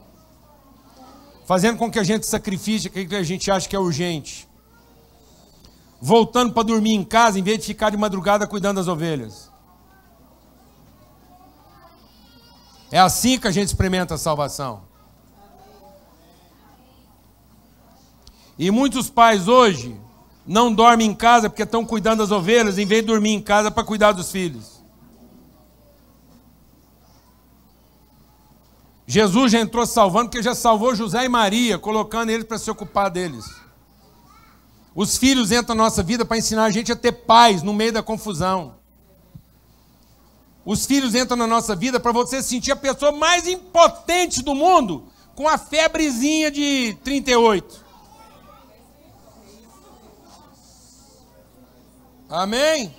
Fazendo 1.44 1.76
com 1.76 1.90
que 1.90 1.98
a 1.98 2.02
gente 2.02 2.24
sacrifique 2.24 2.88
aquilo 2.88 3.06
que 3.06 3.14
a 3.14 3.22
gente 3.22 3.50
acha 3.50 3.68
que 3.68 3.76
é 3.76 3.78
urgente. 3.78 4.48
Voltando 6.00 6.54
para 6.54 6.62
dormir 6.62 6.94
em 6.94 7.04
casa 7.04 7.38
em 7.38 7.42
vez 7.42 7.58
de 7.58 7.66
ficar 7.66 7.90
de 7.90 7.98
madrugada 7.98 8.46
cuidando 8.46 8.76
das 8.76 8.88
ovelhas. 8.88 9.50
É 12.90 12.98
assim 12.98 13.38
que 13.38 13.46
a 13.46 13.50
gente 13.50 13.66
experimenta 13.66 14.14
a 14.14 14.18
salvação. 14.18 14.84
E 18.58 18.70
muitos 18.70 19.10
pais 19.10 19.48
hoje 19.48 20.00
não 20.46 20.72
dormem 20.72 21.10
em 21.10 21.14
casa 21.14 21.50
porque 21.50 21.62
estão 21.62 21.84
cuidando 21.84 22.20
das 22.20 22.30
ovelhas, 22.30 22.78
em 22.78 22.86
vez 22.86 23.02
de 23.02 23.08
dormir 23.08 23.34
em 23.34 23.42
casa 23.42 23.70
para 23.70 23.84
cuidar 23.84 24.12
dos 24.12 24.32
filhos. 24.32 24.77
Jesus 29.10 29.50
já 29.50 29.58
entrou 29.58 29.86
salvando, 29.86 30.28
porque 30.28 30.42
já 30.42 30.54
salvou 30.54 30.94
José 30.94 31.24
e 31.24 31.30
Maria, 31.30 31.78
colocando 31.78 32.28
eles 32.28 32.44
para 32.44 32.58
se 32.58 32.70
ocupar 32.70 33.10
deles. 33.10 33.46
Os 34.94 35.16
filhos 35.16 35.50
entram 35.50 35.74
na 35.74 35.84
nossa 35.84 36.02
vida 36.02 36.26
para 36.26 36.36
ensinar 36.36 36.64
a 36.64 36.70
gente 36.70 36.92
a 36.92 36.96
ter 36.96 37.12
paz 37.12 37.62
no 37.62 37.72
meio 37.72 37.90
da 37.90 38.02
confusão. 38.02 38.74
Os 40.62 40.84
filhos 40.84 41.14
entram 41.14 41.38
na 41.38 41.46
nossa 41.46 41.74
vida 41.74 41.98
para 41.98 42.12
você 42.12 42.42
sentir 42.42 42.70
a 42.70 42.76
pessoa 42.76 43.10
mais 43.10 43.46
impotente 43.48 44.42
do 44.42 44.54
mundo, 44.54 45.08
com 45.34 45.48
a 45.48 45.56
febrezinha 45.56 46.50
de 46.50 46.94
38. 47.02 47.82
Amém? 52.28 52.94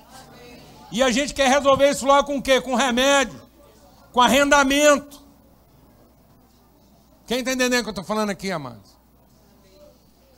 E 0.91 1.04
a 1.04 1.12
gente 1.12 1.36
quer 1.36 1.50
resolver 1.50 1.91
isso 1.91 2.08
logo 2.08 2.24
com 2.24 2.38
o 2.39 2.41
quê? 2.41 2.60
Com 2.60 2.74
remédio, 2.74 3.39
com 4.12 4.19
arrendamento. 4.19 5.29
Quem 7.30 7.42
está 7.42 7.52
entendendo 7.52 7.82
o 7.82 7.84
que 7.84 7.89
eu 7.89 7.92
estou 7.92 8.04
falando 8.04 8.32
aqui, 8.32 8.52
amados? 8.52 8.98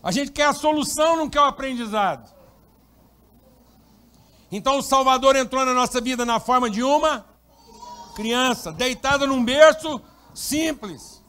A 0.03 0.11
gente 0.11 0.29
quer 0.29 0.47
a 0.47 0.53
solução, 0.53 1.15
não 1.15 1.29
quer 1.29 1.39
o 1.39 1.45
aprendizado. 1.45 2.29
Então 4.51 4.77
o 4.77 4.81
Salvador 4.81 5.37
entrou 5.37 5.65
na 5.65 5.73
nossa 5.73 6.01
vida 6.01 6.25
na 6.25 6.37
forma 6.37 6.69
de 6.69 6.83
uma 6.83 7.25
criança, 8.13 8.73
deitada 8.73 9.25
num 9.25 9.41
berço 9.41 10.01
simples. 10.35 11.23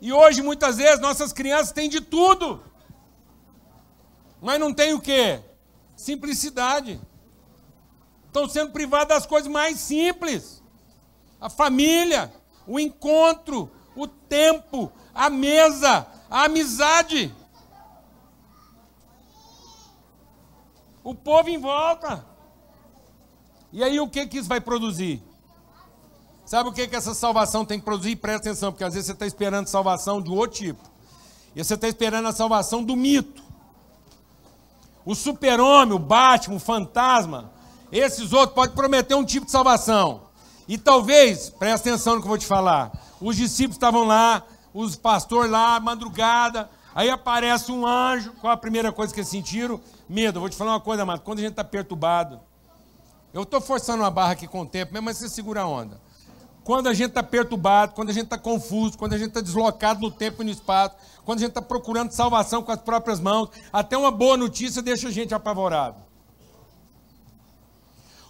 E 0.00 0.12
hoje, 0.12 0.40
muitas 0.40 0.76
vezes, 0.76 1.00
nossas 1.00 1.32
crianças 1.32 1.72
têm 1.72 1.88
de 1.88 2.00
tudo. 2.00 2.62
Mas 4.40 4.60
não 4.60 4.72
tem 4.72 4.94
o 4.94 5.00
quê? 5.00 5.42
Simplicidade. 5.96 7.00
Estão 8.26 8.48
sendo 8.48 8.70
privados 8.70 9.08
das 9.08 9.26
coisas 9.26 9.50
mais 9.50 9.80
simples. 9.80 10.62
A 11.40 11.50
família, 11.50 12.32
o 12.66 12.78
encontro, 12.78 13.70
o 13.94 14.06
tempo, 14.06 14.90
a 15.14 15.30
mesa, 15.30 16.06
a 16.30 16.44
amizade. 16.44 17.34
O 21.02 21.14
povo 21.14 21.48
em 21.48 21.58
volta. 21.58 22.24
E 23.72 23.82
aí 23.82 24.00
o 24.00 24.08
que, 24.08 24.26
que 24.26 24.38
isso 24.38 24.48
vai 24.48 24.60
produzir? 24.60 25.22
Sabe 26.46 26.68
o 26.68 26.72
que, 26.72 26.86
que 26.86 26.96
essa 26.96 27.14
salvação 27.14 27.64
tem 27.64 27.78
que 27.78 27.84
produzir? 27.84 28.16
Presta 28.16 28.48
atenção, 28.48 28.70
porque 28.70 28.84
às 28.84 28.94
vezes 28.94 29.06
você 29.06 29.12
está 29.12 29.26
esperando 29.26 29.66
salvação 29.66 30.20
de 30.20 30.30
outro 30.30 30.58
tipo. 30.58 30.82
E 31.54 31.64
você 31.64 31.74
está 31.74 31.88
esperando 31.88 32.28
a 32.28 32.32
salvação 32.32 32.82
do 32.82 32.94
mito. 32.96 33.42
O 35.04 35.14
super-homem, 35.14 35.94
o 35.94 35.98
Batman, 35.98 36.56
o 36.56 36.60
fantasma, 36.60 37.52
esses 37.92 38.32
outros 38.32 38.54
podem 38.54 38.74
prometer 38.74 39.14
um 39.14 39.24
tipo 39.24 39.46
de 39.46 39.52
salvação. 39.52 40.23
E 40.66 40.78
talvez, 40.78 41.50
presta 41.50 41.90
atenção 41.90 42.14
no 42.14 42.20
que 42.20 42.26
eu 42.26 42.30
vou 42.30 42.38
te 42.38 42.46
falar, 42.46 42.92
os 43.20 43.36
discípulos 43.36 43.76
estavam 43.76 44.04
lá, 44.04 44.42
os 44.72 44.96
pastores 44.96 45.50
lá, 45.50 45.78
madrugada, 45.78 46.70
aí 46.94 47.10
aparece 47.10 47.70
um 47.70 47.86
anjo, 47.86 48.32
qual 48.40 48.52
a 48.52 48.56
primeira 48.56 48.90
coisa 48.90 49.12
que 49.12 49.20
eles 49.20 49.28
sentiram? 49.28 49.80
Medo. 50.08 50.40
Vou 50.40 50.48
te 50.48 50.56
falar 50.56 50.72
uma 50.72 50.80
coisa, 50.80 51.02
amado, 51.02 51.20
quando 51.20 51.38
a 51.38 51.42
gente 51.42 51.52
está 51.52 51.64
perturbado, 51.64 52.40
eu 53.32 53.42
estou 53.42 53.60
forçando 53.60 54.02
uma 54.02 54.10
barra 54.10 54.32
aqui 54.32 54.46
com 54.46 54.62
o 54.62 54.66
tempo, 54.66 54.96
mas 55.02 55.18
você 55.18 55.28
segura 55.28 55.62
a 55.62 55.66
onda. 55.66 56.00
Quando 56.62 56.86
a 56.86 56.94
gente 56.94 57.08
está 57.08 57.22
perturbado, 57.22 57.92
quando 57.92 58.08
a 58.08 58.12
gente 58.12 58.24
está 58.24 58.38
confuso, 58.38 58.96
quando 58.96 59.12
a 59.12 59.18
gente 59.18 59.28
está 59.28 59.40
deslocado 59.40 60.00
no 60.00 60.10
tempo 60.10 60.40
e 60.40 60.46
no 60.46 60.50
espaço, 60.50 60.96
quando 61.24 61.38
a 61.38 61.40
gente 61.40 61.50
está 61.50 61.60
procurando 61.60 62.10
salvação 62.10 62.62
com 62.62 62.72
as 62.72 62.80
próprias 62.80 63.20
mãos, 63.20 63.50
até 63.70 63.98
uma 63.98 64.10
boa 64.10 64.36
notícia 64.36 64.80
deixa 64.80 65.08
a 65.08 65.10
gente 65.10 65.34
apavorado. 65.34 65.96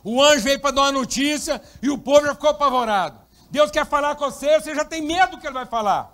O 0.04 0.22
anjo 0.22 0.44
veio 0.44 0.60
para 0.60 0.70
dar 0.70 0.82
uma 0.82 0.92
notícia 0.92 1.60
e 1.82 1.88
o 1.88 1.96
povo 1.96 2.26
já 2.26 2.34
ficou 2.34 2.50
apavorado. 2.50 3.18
Deus 3.50 3.70
quer 3.70 3.86
falar 3.86 4.14
com 4.16 4.26
você, 4.26 4.60
você 4.60 4.74
já 4.74 4.84
tem 4.84 5.00
medo 5.00 5.32
do 5.32 5.38
que 5.40 5.46
ele 5.46 5.54
vai 5.54 5.64
falar. 5.64 6.12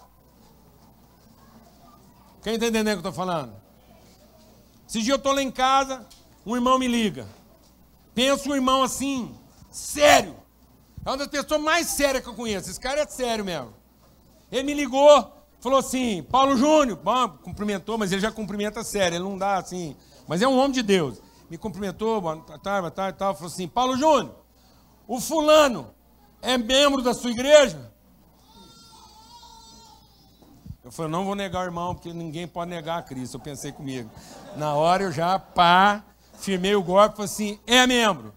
Quem 2.43 2.55
está 2.55 2.67
entendendo 2.67 2.99
o 2.99 3.01
que 3.03 3.07
eu 3.07 3.11
estou 3.11 3.27
falando? 3.27 3.53
Esse 4.89 5.03
dia 5.03 5.13
eu 5.13 5.17
estou 5.17 5.33
lá 5.33 5.43
em 5.43 5.51
casa, 5.51 6.07
um 6.47 6.55
irmão 6.55 6.79
me 6.79 6.87
liga. 6.87 7.27
Penso 8.15 8.51
um 8.51 8.55
irmão 8.55 8.83
assim, 8.83 9.35
sério. 9.71 10.37
É 11.05 11.11
uma 11.11 11.17
das 11.17 11.29
pessoas 11.29 11.61
mais 11.61 11.89
sérias 11.89 12.23
que 12.23 12.29
eu 12.29 12.35
conheço. 12.35 12.71
Esse 12.71 12.79
cara 12.79 13.01
é 13.01 13.07
sério 13.07 13.45
mesmo. 13.45 13.75
Ele 14.53 14.63
me 14.63 14.75
ligou, 14.75 15.33
falou 15.61 15.79
assim: 15.79 16.23
Paulo 16.25 16.57
Júnior, 16.57 16.99
bom, 17.03 17.29
cumprimentou, 17.43 17.97
mas 17.97 18.13
ele 18.13 18.21
já 18.21 18.31
cumprimenta 18.31 18.85
sério, 18.85 19.17
ele 19.17 19.25
não 19.25 19.39
dá 19.39 19.57
assim. 19.57 19.97
Mas 20.29 20.43
é 20.43 20.49
um 20.49 20.59
homem 20.59 20.73
de 20.73 20.83
Deus. 20.83 21.21
Me 21.51 21.59
cumprimentou, 21.59 22.21
boa 22.21 22.37
tarde, 22.63 22.81
boa 22.81 22.91
tarde, 22.93 23.19
tal. 23.19 23.35
Falou 23.35 23.49
assim: 23.49 23.67
Paulo 23.67 23.97
Júnior, 23.97 24.37
o 25.09 25.21
fulano 25.21 25.93
é 26.41 26.57
membro 26.57 27.03
da 27.03 27.13
sua 27.13 27.33
igreja? 27.33 27.91
Eu 30.85 30.93
falei: 30.93 31.11
não 31.11 31.25
vou 31.25 31.35
negar 31.35 31.65
irmão, 31.65 31.93
porque 31.93 32.13
ninguém 32.13 32.47
pode 32.47 32.71
negar 32.71 32.99
a 32.99 33.03
Cristo. 33.03 33.37
Eu 33.37 33.41
pensei 33.41 33.73
comigo. 33.73 34.09
Na 34.57 34.75
hora 34.75 35.03
eu 35.03 35.11
já, 35.11 35.41
pá, 35.41 36.05
firmei 36.35 36.77
o 36.77 36.85
golpe 36.85 37.17
falei 37.17 37.25
assim: 37.25 37.59
é 37.67 37.85
membro. 37.85 38.33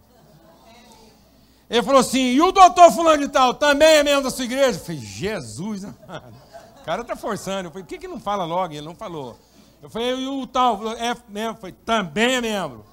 Ele 1.70 1.84
falou 1.84 2.02
assim: 2.02 2.32
e 2.32 2.42
o 2.42 2.52
doutor 2.52 2.92
Fulano 2.92 3.28
de 3.28 3.32
Tal 3.32 3.54
também 3.54 3.90
é 3.90 4.04
membro 4.04 4.24
da 4.24 4.32
sua 4.32 4.46
igreja? 4.46 4.80
Eu 4.80 4.84
falei: 4.84 5.02
Jesus, 5.02 5.84
o 6.82 6.84
cara 6.84 7.04
está 7.04 7.16
forçando. 7.16 7.68
Eu 7.68 7.72
falei: 7.72 7.84
por 7.84 7.90
que, 7.90 8.00
que 8.00 8.08
não 8.08 8.20
fala 8.20 8.44
logo? 8.44 8.74
Ele 8.74 8.82
não 8.82 8.96
falou. 8.96 9.38
Eu 9.84 9.90
falei: 9.92 10.16
e 10.16 10.28
o 10.28 10.48
tal? 10.48 10.94
É 10.94 11.16
membro? 11.30 11.58
Eu 11.58 11.62
falei: 11.62 11.76
também 11.86 12.38
é 12.38 12.42
membro. 12.42 12.93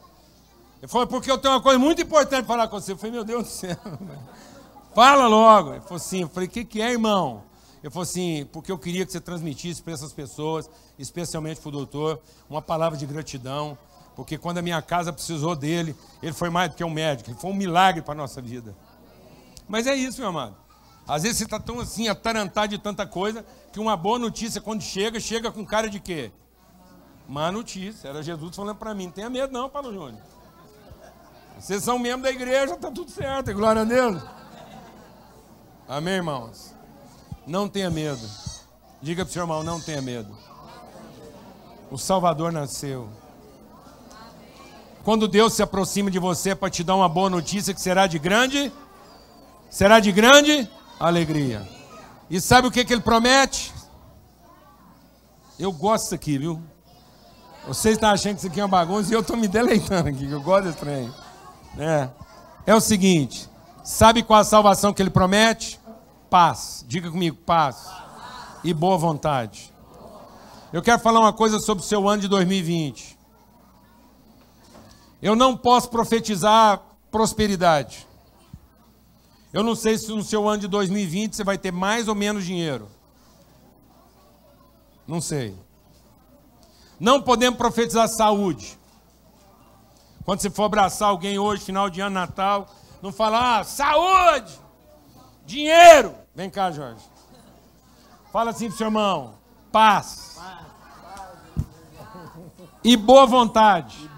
Ele 0.80 0.88
falou: 0.88 1.06
porque 1.06 1.30
eu 1.30 1.38
tenho 1.38 1.54
uma 1.54 1.60
coisa 1.60 1.78
muito 1.78 2.02
importante 2.02 2.44
para 2.44 2.54
falar 2.54 2.68
com 2.68 2.80
você. 2.80 2.92
Eu 2.92 2.96
falei: 2.96 3.12
meu 3.12 3.24
Deus 3.24 3.44
do 3.44 3.50
céu, 3.50 3.76
fala 4.94 5.26
logo. 5.26 5.72
Ele 5.72 5.80
falou 5.80 5.96
assim: 5.96 6.22
eu 6.22 6.28
falei: 6.28 6.48
o 6.48 6.50
que, 6.50 6.64
que 6.64 6.80
é, 6.82 6.90
irmão? 6.90 7.42
Ele 7.82 7.90
falou 7.90 8.02
assim: 8.02 8.48
porque 8.52 8.72
eu 8.72 8.78
queria 8.78 9.06
que 9.06 9.12
você 9.12 9.20
transmitisse 9.20 9.82
para 9.82 9.92
essas 9.92 10.12
pessoas, 10.12 10.68
especialmente 10.98 11.60
para 11.60 11.68
o 11.68 11.72
doutor, 11.72 12.20
uma 12.48 12.62
palavra 12.62 12.98
de 12.98 13.06
gratidão 13.06 13.78
porque 14.20 14.36
quando 14.36 14.58
a 14.58 14.62
minha 14.62 14.82
casa 14.82 15.12
precisou 15.12 15.56
dele, 15.56 15.96
ele 16.22 16.34
foi 16.34 16.50
mais 16.50 16.70
do 16.70 16.76
que 16.76 16.84
um 16.84 16.90
médico, 16.90 17.30
ele 17.30 17.38
foi 17.38 17.50
um 17.50 17.54
milagre 17.54 18.02
para 18.02 18.12
a 18.12 18.16
nossa 18.16 18.42
vida. 18.42 18.76
Mas 19.66 19.86
é 19.86 19.94
isso, 19.94 20.20
meu 20.20 20.28
amado. 20.28 20.54
Às 21.08 21.22
vezes 21.22 21.38
você 21.38 21.44
está 21.44 21.58
tão 21.58 21.80
assim, 21.80 22.06
atarantado 22.06 22.68
de 22.68 22.76
tanta 22.76 23.06
coisa, 23.06 23.44
que 23.72 23.80
uma 23.80 23.96
boa 23.96 24.18
notícia, 24.18 24.60
quando 24.60 24.82
chega, 24.82 25.18
chega 25.18 25.50
com 25.50 25.64
cara 25.64 25.88
de 25.88 25.98
quê? 25.98 26.30
Má 27.26 27.50
notícia. 27.50 28.08
Era 28.08 28.22
Jesus 28.22 28.54
falando 28.54 28.76
para 28.76 28.94
mim: 28.94 29.06
não 29.06 29.12
tenha 29.12 29.30
medo, 29.30 29.52
não, 29.54 29.70
Paulo 29.70 29.90
Júnior. 29.90 30.20
Vocês 31.60 31.84
são 31.84 31.98
membros 31.98 32.22
da 32.22 32.30
igreja, 32.30 32.72
está 32.72 32.90
tudo 32.90 33.10
certo, 33.10 33.52
glória 33.52 33.82
a 33.82 33.84
Deus. 33.84 34.22
Amém, 35.86 36.14
irmãos? 36.14 36.74
Não 37.46 37.68
tenha 37.68 37.90
medo. 37.90 38.26
Diga 39.02 39.24
para 39.24 39.30
o 39.30 39.32
seu 39.32 39.42
irmão: 39.42 39.62
não 39.62 39.78
tenha 39.78 40.00
medo. 40.00 40.34
O 41.90 41.98
Salvador 41.98 42.50
nasceu. 42.50 43.10
Quando 45.04 45.28
Deus 45.28 45.52
se 45.52 45.62
aproxima 45.62 46.10
de 46.10 46.18
você 46.18 46.54
para 46.54 46.70
te 46.70 46.82
dar 46.82 46.94
uma 46.94 47.08
boa 47.08 47.28
notícia 47.28 47.74
que 47.74 47.80
será 47.80 48.06
de 48.06 48.18
grande, 48.18 48.72
será 49.68 50.00
de 50.00 50.12
grande 50.12 50.68
alegria. 50.98 51.68
E 52.30 52.40
sabe 52.40 52.68
o 52.68 52.70
que, 52.70 52.86
que 52.86 52.92
ele 52.92 53.02
promete? 53.02 53.74
Eu 55.58 55.72
gosto 55.72 56.04
disso 56.04 56.14
aqui, 56.14 56.38
viu? 56.38 56.62
Vocês 57.66 57.96
estão 57.96 58.08
achando 58.08 58.34
que 58.34 58.38
isso 58.38 58.46
aqui 58.46 58.60
é 58.60 58.64
uma 58.64 58.68
bagunça 58.68 59.10
e 59.10 59.14
eu 59.14 59.20
estou 59.20 59.36
me 59.36 59.46
deleitando 59.46 60.08
aqui, 60.08 60.26
que 60.26 60.32
eu 60.32 60.40
gosto 60.40 60.64
desse 60.64 60.78
trem. 60.78 61.12
É. 61.78 62.08
É 62.66 62.74
o 62.74 62.80
seguinte: 62.80 63.48
sabe 63.84 64.22
qual 64.22 64.40
a 64.40 64.44
salvação 64.44 64.92
que 64.92 65.02
ele 65.02 65.10
promete? 65.10 65.80
Paz. 66.28 66.84
Diga 66.86 67.10
comigo, 67.10 67.36
paz. 67.36 67.88
E 68.62 68.72
boa 68.74 68.96
vontade. 68.98 69.72
Eu 70.72 70.82
quero 70.82 71.00
falar 71.00 71.20
uma 71.20 71.32
coisa 71.32 71.58
sobre 71.58 71.82
o 71.82 71.86
seu 71.86 72.08
ano 72.08 72.22
de 72.22 72.28
2020. 72.28 73.18
Eu 75.20 75.34
não 75.34 75.56
posso 75.56 75.90
profetizar 75.90 76.80
prosperidade. 77.10 78.06
Eu 79.52 79.62
não 79.62 79.74
sei 79.74 79.98
se 79.98 80.08
no 80.08 80.22
seu 80.22 80.48
ano 80.48 80.60
de 80.60 80.68
2020 80.68 81.34
você 81.34 81.42
vai 81.42 81.58
ter 81.58 81.72
mais 81.72 82.06
ou 82.06 82.14
menos 82.14 82.44
dinheiro. 82.44 82.88
Não 85.06 85.20
sei. 85.20 85.56
Não 87.00 87.20
podemos 87.20 87.58
profetizar 87.58 88.08
saúde. 88.08 88.78
Quando 90.30 90.42
você 90.42 90.50
for 90.50 90.62
abraçar 90.62 91.08
alguém 91.08 91.40
hoje, 91.40 91.64
final 91.64 91.90
de 91.90 92.00
ano, 92.00 92.14
Natal, 92.14 92.68
não 93.02 93.10
fala, 93.10 93.58
ah, 93.58 93.64
saúde, 93.64 94.60
dinheiro. 95.44 96.14
Vem 96.32 96.48
cá, 96.48 96.70
Jorge. 96.70 97.02
Fala 98.32 98.52
assim 98.52 98.68
pro 98.68 98.76
seu 98.76 98.86
irmão, 98.86 99.34
paz. 99.72 100.38
E 102.84 102.96
boa 102.96 103.26
vontade. 103.26 104.08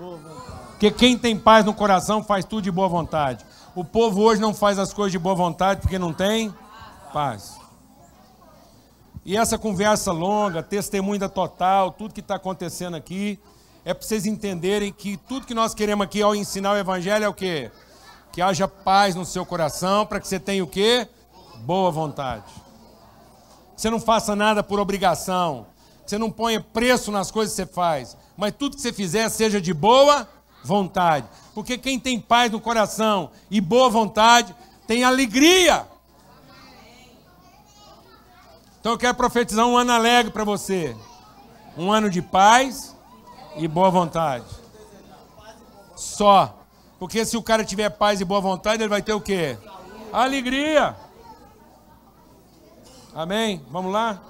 Porque 0.73 0.91
quem 0.91 1.17
tem 1.17 1.35
paz 1.35 1.65
no 1.65 1.73
coração 1.73 2.23
faz 2.23 2.45
tudo 2.45 2.61
de 2.61 2.71
boa 2.71 2.89
vontade. 2.89 3.43
O 3.75 3.83
povo 3.83 4.21
hoje 4.21 4.39
não 4.39 4.53
faz 4.53 4.79
as 4.79 4.93
coisas 4.93 5.13
de 5.13 5.19
boa 5.19 5.35
vontade 5.35 5.81
porque 5.81 5.99
não 5.99 6.13
tem 6.13 6.55
paz. 7.11 7.59
E 9.25 9.35
essa 9.35 9.57
conversa 9.57 10.13
longa, 10.13 10.63
testemunha 10.63 11.27
total, 11.27 11.91
tudo 11.91 12.13
que 12.13 12.21
está 12.21 12.35
acontecendo 12.35 12.99
aqui, 12.99 13.41
é 13.85 13.93
para 13.93 14.07
vocês 14.07 14.26
entenderem 14.26 14.93
que 14.93 15.16
tudo 15.16 15.47
que 15.47 15.55
nós 15.55 15.74
queremos 15.74 16.05
aqui 16.05 16.22
ao 16.22 16.37
ensinar 16.37 16.72
o 16.72 16.76
Evangelho 16.76 17.24
é 17.24 17.28
o 17.28 17.35
quê? 17.35 17.70
Que 18.30 18.41
haja 18.41 18.68
paz 18.68 19.14
no 19.14 19.26
seu 19.26 19.45
coração, 19.45 20.07
para 20.07 20.20
que 20.20 20.28
você 20.28 20.39
tenha 20.39 20.62
o 20.62 20.68
quê? 20.68 21.09
Boa 21.64 21.91
vontade. 21.91 22.45
Que 23.74 23.83
você 23.83 23.91
não 23.91 24.01
faça 24.01 24.37
nada 24.37 24.62
por 24.62 24.78
obrigação. 24.78 25.66
Que 26.05 26.11
você 26.11 26.18
não 26.18 26.30
ponha 26.30 26.61
preço 26.61 27.11
nas 27.11 27.30
coisas 27.30 27.55
que 27.55 27.62
você 27.62 27.66
faz. 27.66 28.16
Mas 28.37 28.55
tudo 28.57 28.76
que 28.76 28.83
você 28.83 28.93
fizer 28.93 29.28
seja 29.28 29.61
de 29.61 29.74
boa 29.74 30.28
vontade. 30.62 31.26
Porque 31.53 31.76
quem 31.76 31.99
tem 31.99 32.20
paz 32.20 32.53
no 32.53 32.61
coração 32.61 33.30
e 33.51 33.61
boa 33.61 33.91
vontade 33.91 34.55
tem 34.87 35.03
alegria. 35.03 35.87
Então 38.78 38.93
eu 38.93 38.99
quero 38.99 39.14
profetizar 39.16 39.66
um 39.66 39.76
ano 39.76 39.93
alegre 39.93 40.30
para 40.30 40.45
você. 40.45 40.97
Um 41.76 41.91
ano 41.91 42.09
de 42.09 42.22
paz 42.22 42.91
e 43.57 43.69
boa 43.69 43.91
vontade. 43.91 44.45
Só. 45.97 46.59
Porque 46.99 47.25
se 47.25 47.37
o 47.37 47.43
cara 47.43 47.65
tiver 47.65 47.91
paz 47.91 48.21
e 48.21 48.25
boa 48.25 48.41
vontade, 48.41 48.83
ele 48.83 48.89
vai 48.89 49.03
ter 49.03 49.13
o 49.13 49.21
quê? 49.21 49.59
Alegria. 50.13 50.95
Amém? 53.15 53.65
Vamos 53.71 53.93
lá? 53.93 54.21